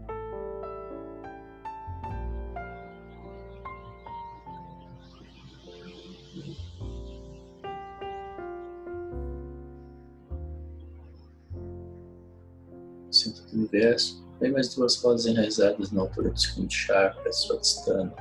Universo, 13.77 14.25
vem 14.39 14.51
mais 14.51 14.73
duas 14.73 14.95
rosas 15.01 15.27
enraizadas 15.27 15.91
na 15.91 16.01
altura 16.01 16.31
do 16.31 16.39
segundo 16.39 16.71
chakra, 16.71 17.31
Swadhisthana, 17.31 18.13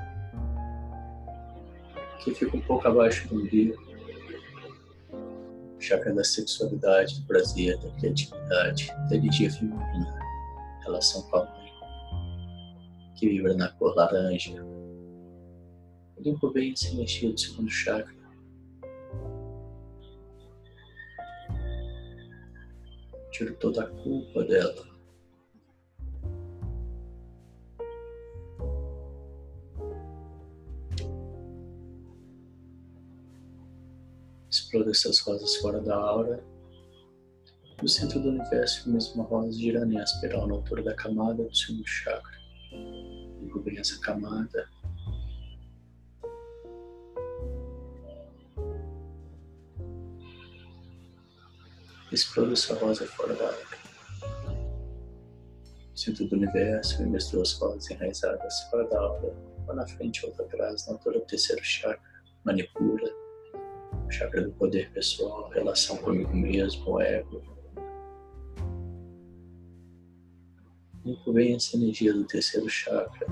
que 2.22 2.34
fica 2.34 2.56
um 2.56 2.60
pouco 2.60 2.86
abaixo 2.86 3.26
do 3.28 3.36
umbigo 3.36 3.74
chakra 5.78 6.12
da 6.12 6.24
sexualidade, 6.24 7.20
do 7.20 7.26
prazer, 7.26 7.78
da 7.78 7.90
criatividade, 7.92 8.88
da 9.08 9.16
energia 9.16 9.50
feminina, 9.50 10.18
relação 10.84 11.22
com 11.22 11.36
a 11.36 11.44
mãe. 11.44 11.72
que 13.14 13.28
vibra 13.28 13.54
na 13.54 13.68
cor 13.72 13.94
laranja. 13.94 14.62
Limpo 16.18 16.50
bem 16.50 16.72
essa 16.72 16.88
energia 16.88 17.30
do 17.30 17.38
segundo 17.38 17.70
chakra. 17.70 18.14
Tiro 23.30 23.54
toda 23.54 23.84
a 23.84 23.86
culpa 23.86 24.44
dela. 24.44 24.95
Essas 34.96 35.18
rosas 35.18 35.56
fora 35.56 35.78
da 35.78 35.94
aura. 35.94 36.42
No 37.82 37.86
centro 37.86 38.18
do 38.18 38.30
universo, 38.30 38.90
mesmo 38.90 39.16
uma 39.16 39.24
rosa 39.24 39.52
girando 39.52 39.92
em 39.92 40.02
espiral 40.02 40.48
na 40.48 40.54
altura 40.54 40.82
da 40.82 40.94
camada 40.94 41.44
do 41.44 41.54
segundo 41.54 41.86
chakra. 41.86 42.38
Bem 43.62 43.78
essa 43.78 44.00
camada. 44.00 44.66
Exploda 52.10 52.54
essa 52.54 52.74
rosa 52.76 53.06
fora 53.06 53.34
da 53.34 53.44
aura. 53.44 53.66
Centro 55.94 56.26
do 56.26 56.36
universo, 56.36 57.02
e 57.02 57.06
minhas 57.06 57.30
duas 57.30 57.52
rosas 57.52 57.90
enraizadas 57.90 58.62
fora 58.70 58.88
da 58.88 58.98
aura, 58.98 59.34
uma 59.58 59.74
na 59.74 59.86
frente 59.86 60.24
outra 60.24 60.46
atrás, 60.46 60.86
na 60.86 60.94
altura 60.94 61.18
do 61.18 61.26
terceiro 61.26 61.62
chakra, 61.62 62.00
manipura, 64.06 64.10
chakra 64.10 64.42
do 64.42 64.52
poder 64.52 64.90
pessoal, 64.92 65.50
relação 65.50 65.96
comigo 65.98 66.34
mesmo, 66.34 67.00
ego. 67.00 67.42
Limpo 71.04 71.32
bem 71.32 71.54
essa 71.54 71.76
energia 71.76 72.12
do 72.12 72.24
terceiro 72.24 72.68
chakra, 72.68 73.26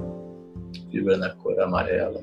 vibra 0.88 1.16
na 1.16 1.34
cor 1.36 1.58
amarela. 1.60 2.22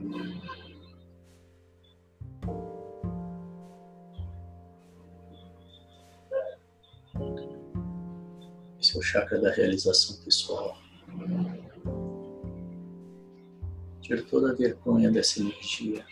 Esse 8.79 8.95
é 8.95 8.99
o 8.99 9.01
chakra 9.01 9.39
da 9.39 9.51
realização 9.51 10.17
pessoal. 10.23 10.77
Tira 14.01 14.23
toda 14.23 14.51
a 14.51 14.55
vergonha 14.55 15.11
dessa 15.11 15.39
energia. 15.39 16.03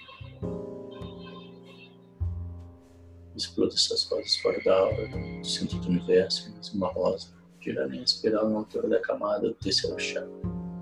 Exploda 3.60 3.74
essas 3.74 4.04
rosas 4.06 4.38
fora 4.38 4.64
da 4.64 4.74
aura, 4.74 5.08
do 5.08 5.46
centro 5.46 5.78
do 5.80 5.90
universo, 5.90 6.50
mais 6.54 6.74
uma 6.74 6.88
rosa, 6.88 7.28
girando 7.60 7.94
em 7.94 8.04
espiral 8.04 8.50
na 8.50 8.60
altura 8.60 8.88
da 8.88 9.02
camada 9.02 9.50
do 9.50 9.54
terceiro 9.56 10.00
chakra. 10.00 10.30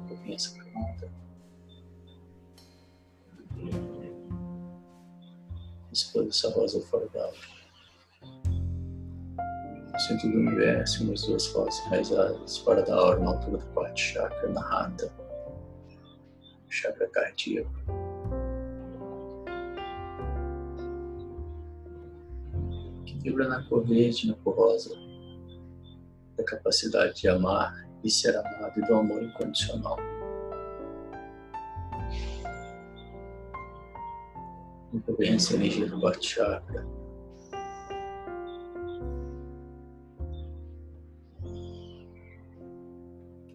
Copiem 0.07 0.35
essa 0.35 0.55
camada. 0.55 1.11
Exploda 5.91 6.29
essa 6.29 6.51
rosa 6.51 6.79
fora 6.81 7.09
da 7.09 7.23
aura 7.23 7.57
centro 9.97 10.29
do 10.29 10.37
universo, 10.37 11.03
umas 11.03 11.23
duas 11.23 11.47
rosas 11.47 11.83
enraizadas 11.87 12.59
fora 12.59 12.83
da 12.83 12.93
aura, 12.95 13.19
na 13.19 13.31
altura 13.31 13.57
do 13.57 13.65
quarto 13.73 13.99
chakra, 13.99 14.49
na 14.49 14.61
rata, 14.61 15.11
chakra 16.69 17.07
cardíaco. 17.07 17.96
Vibra 23.27 23.47
na 23.49 23.61
cor 23.63 23.83
verde, 23.83 24.27
na 24.27 24.33
cor 24.35 24.55
rosa, 24.55 24.95
da 26.37 26.43
capacidade 26.45 27.21
de 27.21 27.27
amar 27.27 27.85
e 28.03 28.09
ser 28.09 28.35
amado 28.37 28.79
e 28.79 28.81
do 28.81 28.95
amor 28.95 29.21
incondicional. 29.21 29.97
Limpa 34.93 35.11
bem 35.17 35.33
essa 35.33 35.55
energia 35.55 35.87
do 35.87 35.99
quarto 35.99 36.25
chakra 36.25 36.87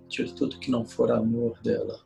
Tire 0.08 0.30
tudo 0.34 0.58
que 0.58 0.70
não 0.70 0.84
for 0.84 1.10
amor 1.10 1.58
dela. 1.62 1.98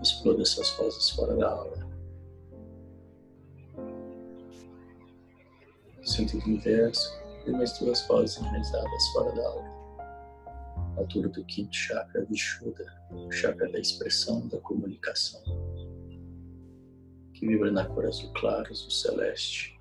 Exploda 0.00 0.42
essas 0.42 0.70
rosas 0.70 1.10
fora 1.10 1.34
da 1.34 1.50
aura. 1.50 1.91
Centro 6.12 6.38
do 6.40 6.44
universo 6.44 7.18
e 7.46 7.50
mais 7.50 7.78
duas 7.78 8.06
rosas 8.06 8.36
enraizadas 8.36 9.08
fora 9.14 9.32
da 9.32 9.48
aura. 9.48 9.72
altura 10.98 11.28
do 11.30 11.42
quinto 11.44 11.74
chakra, 11.74 12.26
Vishuddha, 12.26 12.84
o 13.10 13.32
chakra 13.32 13.70
da 13.72 13.78
expressão, 13.78 14.46
da 14.48 14.58
comunicação, 14.58 15.42
que 17.32 17.46
vibra 17.46 17.70
na 17.70 17.86
cor 17.86 18.04
azul 18.04 18.30
claro, 18.34 18.70
azul 18.70 18.90
celeste. 18.90 19.80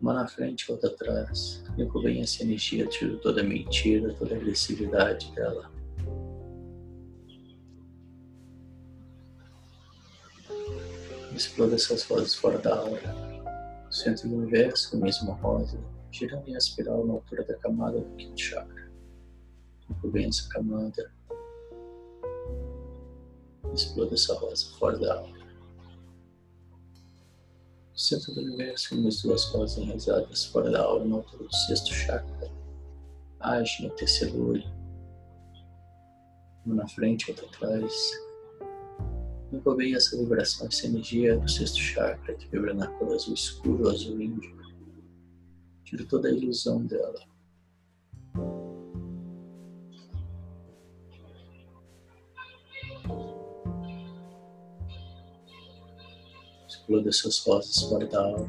uma 0.00 0.12
na 0.12 0.28
frente, 0.28 0.70
outra 0.70 0.90
atrás. 0.90 1.64
Bem 1.76 2.20
essa 2.20 2.42
energia, 2.42 2.86
tiro 2.86 3.18
toda 3.20 3.42
mentira, 3.42 4.12
toda 4.14 4.36
agressividade 4.36 5.32
dela. 5.32 5.73
Exploda 11.34 11.74
essas 11.74 12.04
rosas 12.04 12.34
fora 12.34 12.58
da 12.58 12.76
aura. 12.76 13.14
Centro 13.90 14.28
do 14.28 14.36
universo, 14.36 14.96
a 14.96 15.00
mesma 15.00 15.34
rosa, 15.34 15.78
girando 16.10 16.48
em 16.48 16.56
espiral 16.56 17.06
na 17.06 17.14
altura 17.14 17.44
da 17.44 17.54
camada 17.54 17.98
do 17.98 18.16
quinto 18.16 18.40
chakra. 18.40 18.90
Limpo 19.88 20.08
bem 20.08 20.28
essa 20.28 20.48
camada. 20.48 21.12
Exploda 23.72 24.14
essa 24.14 24.34
rosa 24.34 24.66
fora 24.78 24.98
da 24.98 25.14
aura 25.14 25.44
centro 27.96 28.34
do 28.34 28.40
universo, 28.40 28.94
umas 28.98 29.22
duas 29.22 29.44
rosas 29.46 29.78
enraizadas 29.78 30.46
fora 30.46 30.70
da 30.70 30.82
aura, 30.82 31.04
no 31.04 31.16
altura 31.16 31.44
do 31.44 31.54
sexto 31.54 31.92
chakra. 31.92 32.50
Age 33.40 33.82
no 33.82 33.90
terceiro 33.90 34.50
olho. 34.50 34.64
Uma 36.66 36.76
na 36.76 36.88
frente, 36.88 37.30
outra 37.30 37.46
atrás. 37.46 37.92
Limpa 39.54 39.72
bem 39.76 39.94
essa 39.94 40.16
vibração, 40.16 40.66
essa 40.66 40.84
energia 40.88 41.38
do 41.38 41.48
sexto 41.48 41.78
chakra 41.78 42.34
que 42.34 42.48
vibra 42.48 42.74
na 42.74 42.88
cor 42.88 43.14
azul 43.14 43.34
escuro, 43.34 43.88
azul 43.88 44.20
índigo. 44.20 44.60
Tira 45.84 46.04
toda 46.06 46.26
a 46.26 46.32
ilusão 46.32 46.84
dela. 46.84 47.20
Exploda 56.66 57.08
essas 57.08 57.38
rosas 57.46 57.80
fora 57.84 58.08
da 58.08 58.24
aura. 58.24 58.48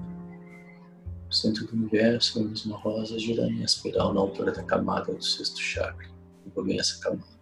No 1.28 1.32
centro 1.32 1.68
do 1.68 1.74
universo, 1.74 2.39
a 2.39 2.43
mesma 2.45 2.78
rosa 2.78 3.20
girando 3.20 3.51
em 3.51 3.62
espiral 3.62 4.12
na 4.12 4.22
altura 4.22 4.51
da 4.51 4.64
camada 4.64 5.14
do 5.14 5.24
sexto 5.24 5.60
chakra. 5.60 6.10
Envolvendo 6.47 6.80
essa 6.80 6.99
camada. 6.99 7.35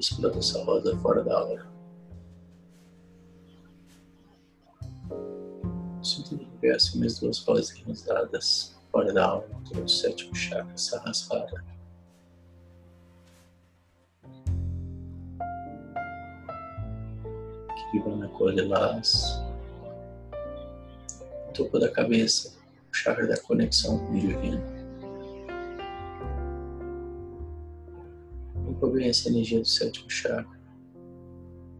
Exploda 0.00 0.38
essa 0.38 0.64
rosa 0.64 0.96
fora 0.96 1.22
da 1.22 1.38
aura. 1.38 1.66
No 5.10 6.02
centro 6.02 6.38
do 6.38 6.44
universo, 6.44 6.96
minhas 6.96 7.18
duas 7.18 7.38
rosas 7.40 7.78
rosadas 7.82 8.74
fora 8.90 9.12
da 9.12 9.20
na 9.20 9.26
altura 9.26 9.82
do 9.82 9.90
sétimo 9.90 10.34
chakra, 10.34 10.74
Sahasrara. 10.74 11.62
vibra 17.92 18.16
na 18.16 18.28
cor 18.28 18.54
lilás. 18.54 19.42
Topo 21.52 21.78
da 21.78 21.90
cabeça, 21.90 22.56
o 22.90 22.96
chakra 22.96 23.26
da 23.26 23.38
conexão 23.42 23.98
com 23.98 24.14
o 24.14 24.18
divino. 24.18 24.79
Bem 28.80 29.08
essa 29.08 29.28
energia 29.28 29.60
do 29.60 29.66
sétimo 29.66 30.10
chakra. 30.10 30.60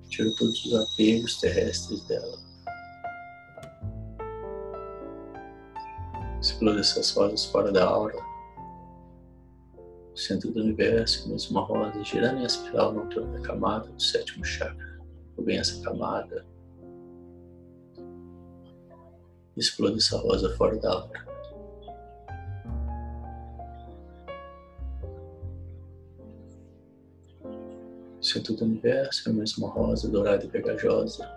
Tira 0.08 0.30
todos 0.38 0.64
os 0.64 0.74
apegos 0.74 1.40
terrestres 1.40 2.02
dela. 2.06 2.38
Explode 6.40 6.80
essas 6.80 7.10
rosas 7.12 7.44
fora 7.46 7.70
da 7.72 7.84
aura. 7.84 8.16
centro 10.14 10.50
do 10.50 10.60
universo, 10.60 11.22
como 11.22 11.36
uma 11.50 11.60
rosa 11.62 12.04
girando 12.04 12.40
em 12.40 12.44
espiral 12.44 12.92
na 12.92 13.02
altura 13.02 13.26
da 13.26 13.40
camada 13.40 13.88
do 13.88 14.02
sétimo 14.02 14.44
chakra 14.44 14.90
bem 15.42 15.58
essa 15.58 15.82
camada. 15.82 16.44
Explode 19.56 19.98
essa 19.98 20.16
rosa 20.18 20.54
fora 20.56 20.76
da 20.76 20.92
aura. 20.92 21.29
Centro 28.32 28.54
do 28.54 28.64
universo 28.64 29.28
é 29.28 29.32
a 29.32 29.34
mesma 29.34 29.68
rosa 29.68 30.08
dourada 30.08 30.44
e 30.44 30.48
pegajosa, 30.48 31.28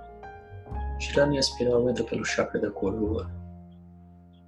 Girando 0.99 1.33
em 1.33 1.37
espiral, 1.37 1.89
entra 1.89 2.03
pelo 2.03 2.23
chakra 2.23 2.59
da 2.59 2.71
coroa. 2.71 3.29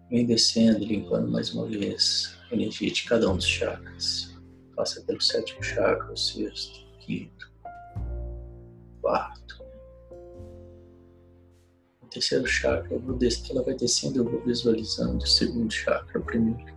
Vem 0.10 0.26
descendo 0.26 0.80
e 0.80 0.86
limpando 0.86 1.30
mais 1.30 1.54
uma 1.54 1.66
vez 1.68 2.38
a 2.50 2.56
energia 2.56 2.92
de 2.92 3.04
cada 3.04 3.30
um 3.30 3.36
dos 3.36 3.46
chakras. 3.46 4.34
Passa 4.76 5.02
pelo 5.02 5.22
sétimo 5.22 5.62
chakra, 5.62 6.14
o 6.14 6.18
sexto, 6.18 6.80
quinto, 7.00 7.52
quarto. 9.02 9.66
O 12.02 12.08
terceiro 12.08 12.48
chakra, 12.48 12.94
eu 12.94 13.00
vou 13.02 13.18
des... 13.18 13.50
ela 13.50 13.64
vai 13.64 13.76
descendo, 13.76 14.20
eu 14.20 14.24
vou 14.30 14.42
visualizando 14.46 15.18
o 15.18 15.28
segundo 15.28 15.72
chakra, 15.72 16.20
o 16.20 16.24
primeiro. 16.24 16.74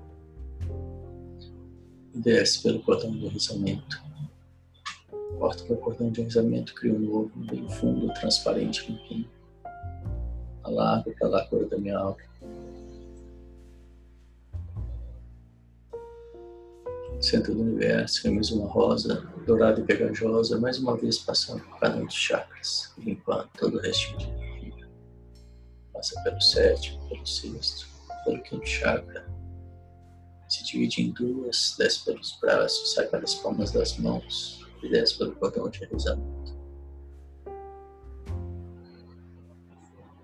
E 2.14 2.18
desce 2.18 2.62
pelo 2.62 2.82
cordão 2.82 3.12
de 3.12 3.26
enrizamento. 3.26 4.07
Corta 5.38 5.72
o 5.72 5.76
cordão 5.76 6.10
de 6.10 6.20
enrizamento, 6.20 6.74
cria 6.74 6.92
um 6.92 6.98
novo, 6.98 7.30
bem 7.36 7.68
fundo, 7.68 8.12
transparente, 8.14 8.90
limpinho. 8.90 9.30
Alarga 10.64 11.14
para 11.16 11.28
lá 11.28 11.42
a 11.42 11.46
cor 11.46 11.64
da 11.68 11.78
minha 11.78 11.96
aura. 11.96 12.28
Centro 17.20 17.54
do 17.54 17.62
universo, 17.62 18.22
vemos 18.24 18.50
uma 18.50 18.66
rosa 18.66 19.28
dourada 19.46 19.80
e 19.80 19.84
pegajosa, 19.84 20.58
mais 20.58 20.78
uma 20.78 20.96
vez 20.96 21.18
passando 21.18 21.62
por 21.62 21.78
cada 21.78 21.96
um 21.96 22.06
dos 22.06 22.14
chakras, 22.14 22.92
limpando 22.98 23.48
todo 23.58 23.78
o 23.78 23.80
resto 23.80 24.16
de 24.16 24.24
energia. 24.24 24.88
Passa 25.92 26.20
pelo 26.22 26.40
sétimo, 26.40 27.08
pelo 27.08 27.26
sexto, 27.26 27.86
pelo 28.24 28.42
quinto 28.42 28.66
chakra. 28.66 29.24
Se 30.48 30.64
divide 30.64 31.02
em 31.02 31.10
duas, 31.12 31.76
desce 31.78 32.04
pelos 32.04 32.36
braços, 32.40 32.94
sai 32.94 33.06
pelas 33.06 33.36
palmas 33.36 33.70
das 33.70 33.96
mãos 33.98 34.67
e 34.82 34.88
desce 34.88 35.18
pelo 35.18 35.34
cordão 35.36 35.68
de 35.68 35.84
rezamento. 35.84 36.56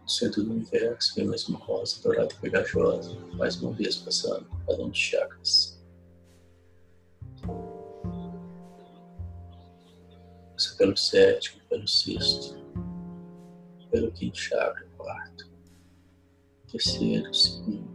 No 0.02 0.08
centro 0.08 0.42
do 0.42 0.52
universo, 0.52 1.14
vem 1.16 1.26
mais 1.26 1.48
uma 1.48 1.58
rosa 1.58 2.02
dourada 2.02 2.32
e 2.32 2.40
pegajosa, 2.40 3.18
mais 3.34 3.60
uma 3.60 3.72
vez 3.72 3.96
passando 3.96 4.46
cada 4.66 4.86
dos 4.86 4.98
chakras 4.98 5.74
Passa 10.54 10.76
pelo 10.76 10.96
sétimo, 10.96 11.60
pelo 11.68 11.86
sexto, 11.86 12.56
pelo 13.90 14.10
quinto 14.12 14.38
chakra, 14.38 14.86
quarto, 14.96 15.50
terceiro, 16.70 17.34
segundo. 17.34 17.93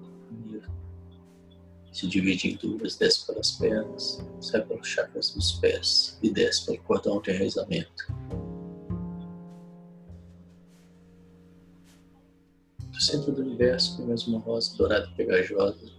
Se 2.00 2.08
divide 2.08 2.48
em 2.48 2.56
duas, 2.56 2.96
desce 2.96 3.28
pelas 3.28 3.52
pernas, 3.52 4.26
sai 4.40 4.62
pelos 4.62 4.88
chakras 4.88 5.32
dos 5.32 5.52
pés 5.60 6.18
e 6.24 6.32
desce 6.32 6.66
pelo 6.66 6.82
cordão 6.84 7.22
de 7.22 7.30
enraizamento. 7.30 8.16
Do 12.90 13.02
centro 13.02 13.34
do 13.34 13.42
universo, 13.42 13.98
tem 13.98 14.08
mais 14.08 14.26
uma 14.26 14.40
rosa 14.40 14.78
dourada 14.78 15.10
e 15.12 15.16
pegajosa, 15.16 15.92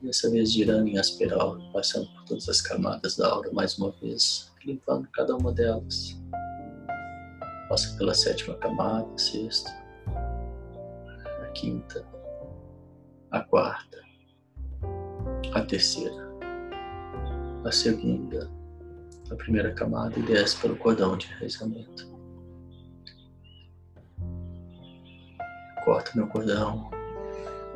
dessa 0.00 0.30
vez 0.30 0.52
girando 0.52 0.86
em 0.86 0.96
aspiral, 0.96 1.58
passando 1.72 2.06
por 2.12 2.24
todas 2.26 2.48
as 2.48 2.60
camadas 2.60 3.16
da 3.16 3.28
aura 3.28 3.50
mais 3.52 3.76
uma 3.76 3.90
vez, 4.00 4.52
limpando 4.64 5.08
cada 5.12 5.34
uma 5.34 5.52
delas. 5.52 6.16
Passa 7.68 7.96
pela 7.96 8.14
sétima 8.14 8.54
camada, 8.58 9.08
sexta, 9.18 9.70
a 11.42 11.46
quinta, 11.52 12.06
a 13.32 13.40
quarta, 13.40 14.03
a 15.54 15.62
terceira, 15.62 16.28
a 17.64 17.72
segunda, 17.72 18.50
a 19.30 19.34
primeira 19.36 19.72
camada 19.72 20.18
e 20.18 20.22
desce 20.22 20.60
pelo 20.60 20.76
cordão 20.76 21.16
de 21.16 21.26
enraizamento. 21.28 22.12
Corta 25.84 26.10
meu 26.14 26.26
cordão 26.28 26.90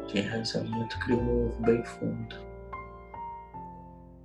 de 0.09 0.19
enraizamento, 0.19 0.99
cria 1.01 1.17
um 1.17 1.25
novo 1.25 1.63
bem 1.63 1.85
fundo 1.85 2.49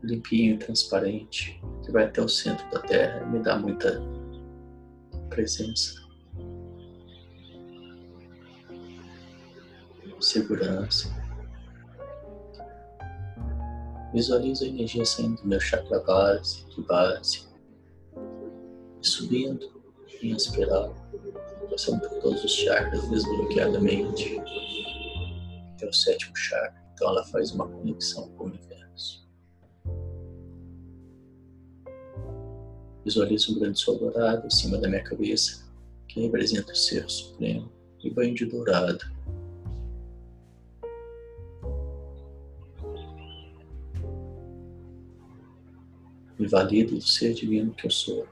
limpinho 0.04 0.56
e 0.56 0.58
transparente, 0.58 1.62
que 1.84 1.92
vai 1.92 2.06
até 2.06 2.22
o 2.22 2.28
centro 2.28 2.70
da 2.70 2.80
Terra 2.82 3.22
e 3.22 3.30
me 3.30 3.40
dá 3.40 3.58
muita 3.58 4.02
presença, 5.30 6.04
segurança. 10.20 11.23
Visualizo 14.14 14.64
a 14.64 14.68
energia 14.68 15.04
saindo 15.06 15.42
do 15.42 15.48
meu 15.48 15.60
chakra 15.60 16.00
base, 16.02 16.66
de 16.70 16.82
base, 16.84 17.48
e 19.02 19.08
subindo 19.08 19.82
em 20.22 20.36
espiral, 20.36 20.96
passando 21.70 22.00
por 22.02 22.22
todos 22.22 22.44
os 22.44 22.52
chakras 22.52 23.10
desbloqueadamente, 23.10 24.40
até 25.74 25.88
o 25.88 25.94
sétimo 25.94 26.36
chakra. 26.36 26.84
Então 26.94 27.10
ela 27.10 27.26
faz 27.26 27.52
uma 27.52 27.68
conexão 27.68 28.30
com 28.38 28.44
o 28.44 28.48
universo. 28.48 29.28
Visualizo 33.04 33.52
um 33.52 33.60
grande 33.60 33.80
sol 33.80 33.98
dourado 33.98 34.46
acima 34.46 34.78
da 34.78 34.88
minha 34.88 35.04
cabeça, 35.04 35.68
que 36.08 36.22
representa 36.22 36.72
o 36.72 36.76
Ser 36.76 37.10
Supremo, 37.10 37.72
e 38.04 38.12
banho 38.12 38.36
de 38.36 38.46
dourado. 38.46 39.04
Me 46.44 46.50
valido 46.50 46.98
do 46.98 47.08
ser 47.08 47.34
divino 47.34 47.72
que 47.72 47.88
eu 47.88 47.90
sou. 47.90 48.28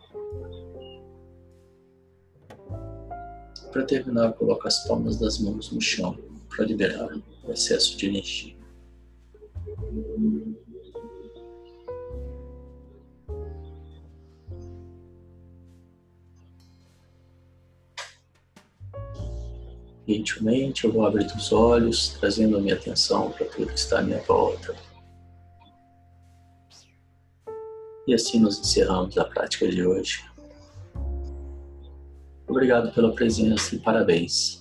Para 3.72 3.86
terminar, 3.86 4.26
eu 4.26 4.34
coloco 4.34 4.68
as 4.68 4.86
palmas 4.86 5.18
das 5.18 5.40
mãos 5.40 5.72
no 5.72 5.80
chão 5.80 6.20
para 6.50 6.66
liberar 6.66 7.10
o 7.46 7.52
excesso 7.54 7.96
de 7.96 8.08
energia. 8.08 8.54
Gentilmente 20.06 20.84
eu 20.84 20.92
vou 20.92 21.06
abrir 21.06 21.28
os 21.28 21.54
olhos, 21.54 22.10
trazendo 22.20 22.58
a 22.58 22.60
minha 22.60 22.76
atenção 22.76 23.32
para 23.32 23.46
tudo 23.46 23.68
que 23.68 23.80
está 23.80 24.00
à 24.00 24.02
minha 24.02 24.20
volta. 24.24 24.91
E 28.08 28.14
assim 28.14 28.40
nós 28.40 28.60
encerramos 28.60 29.18
a 29.18 29.26
prática 29.26 29.68
de 29.68 29.86
hoje. 29.86 30.24
Obrigado 32.48 32.92
pela 32.94 33.14
presença 33.14 33.76
e 33.76 33.80
parabéns. 33.80 34.61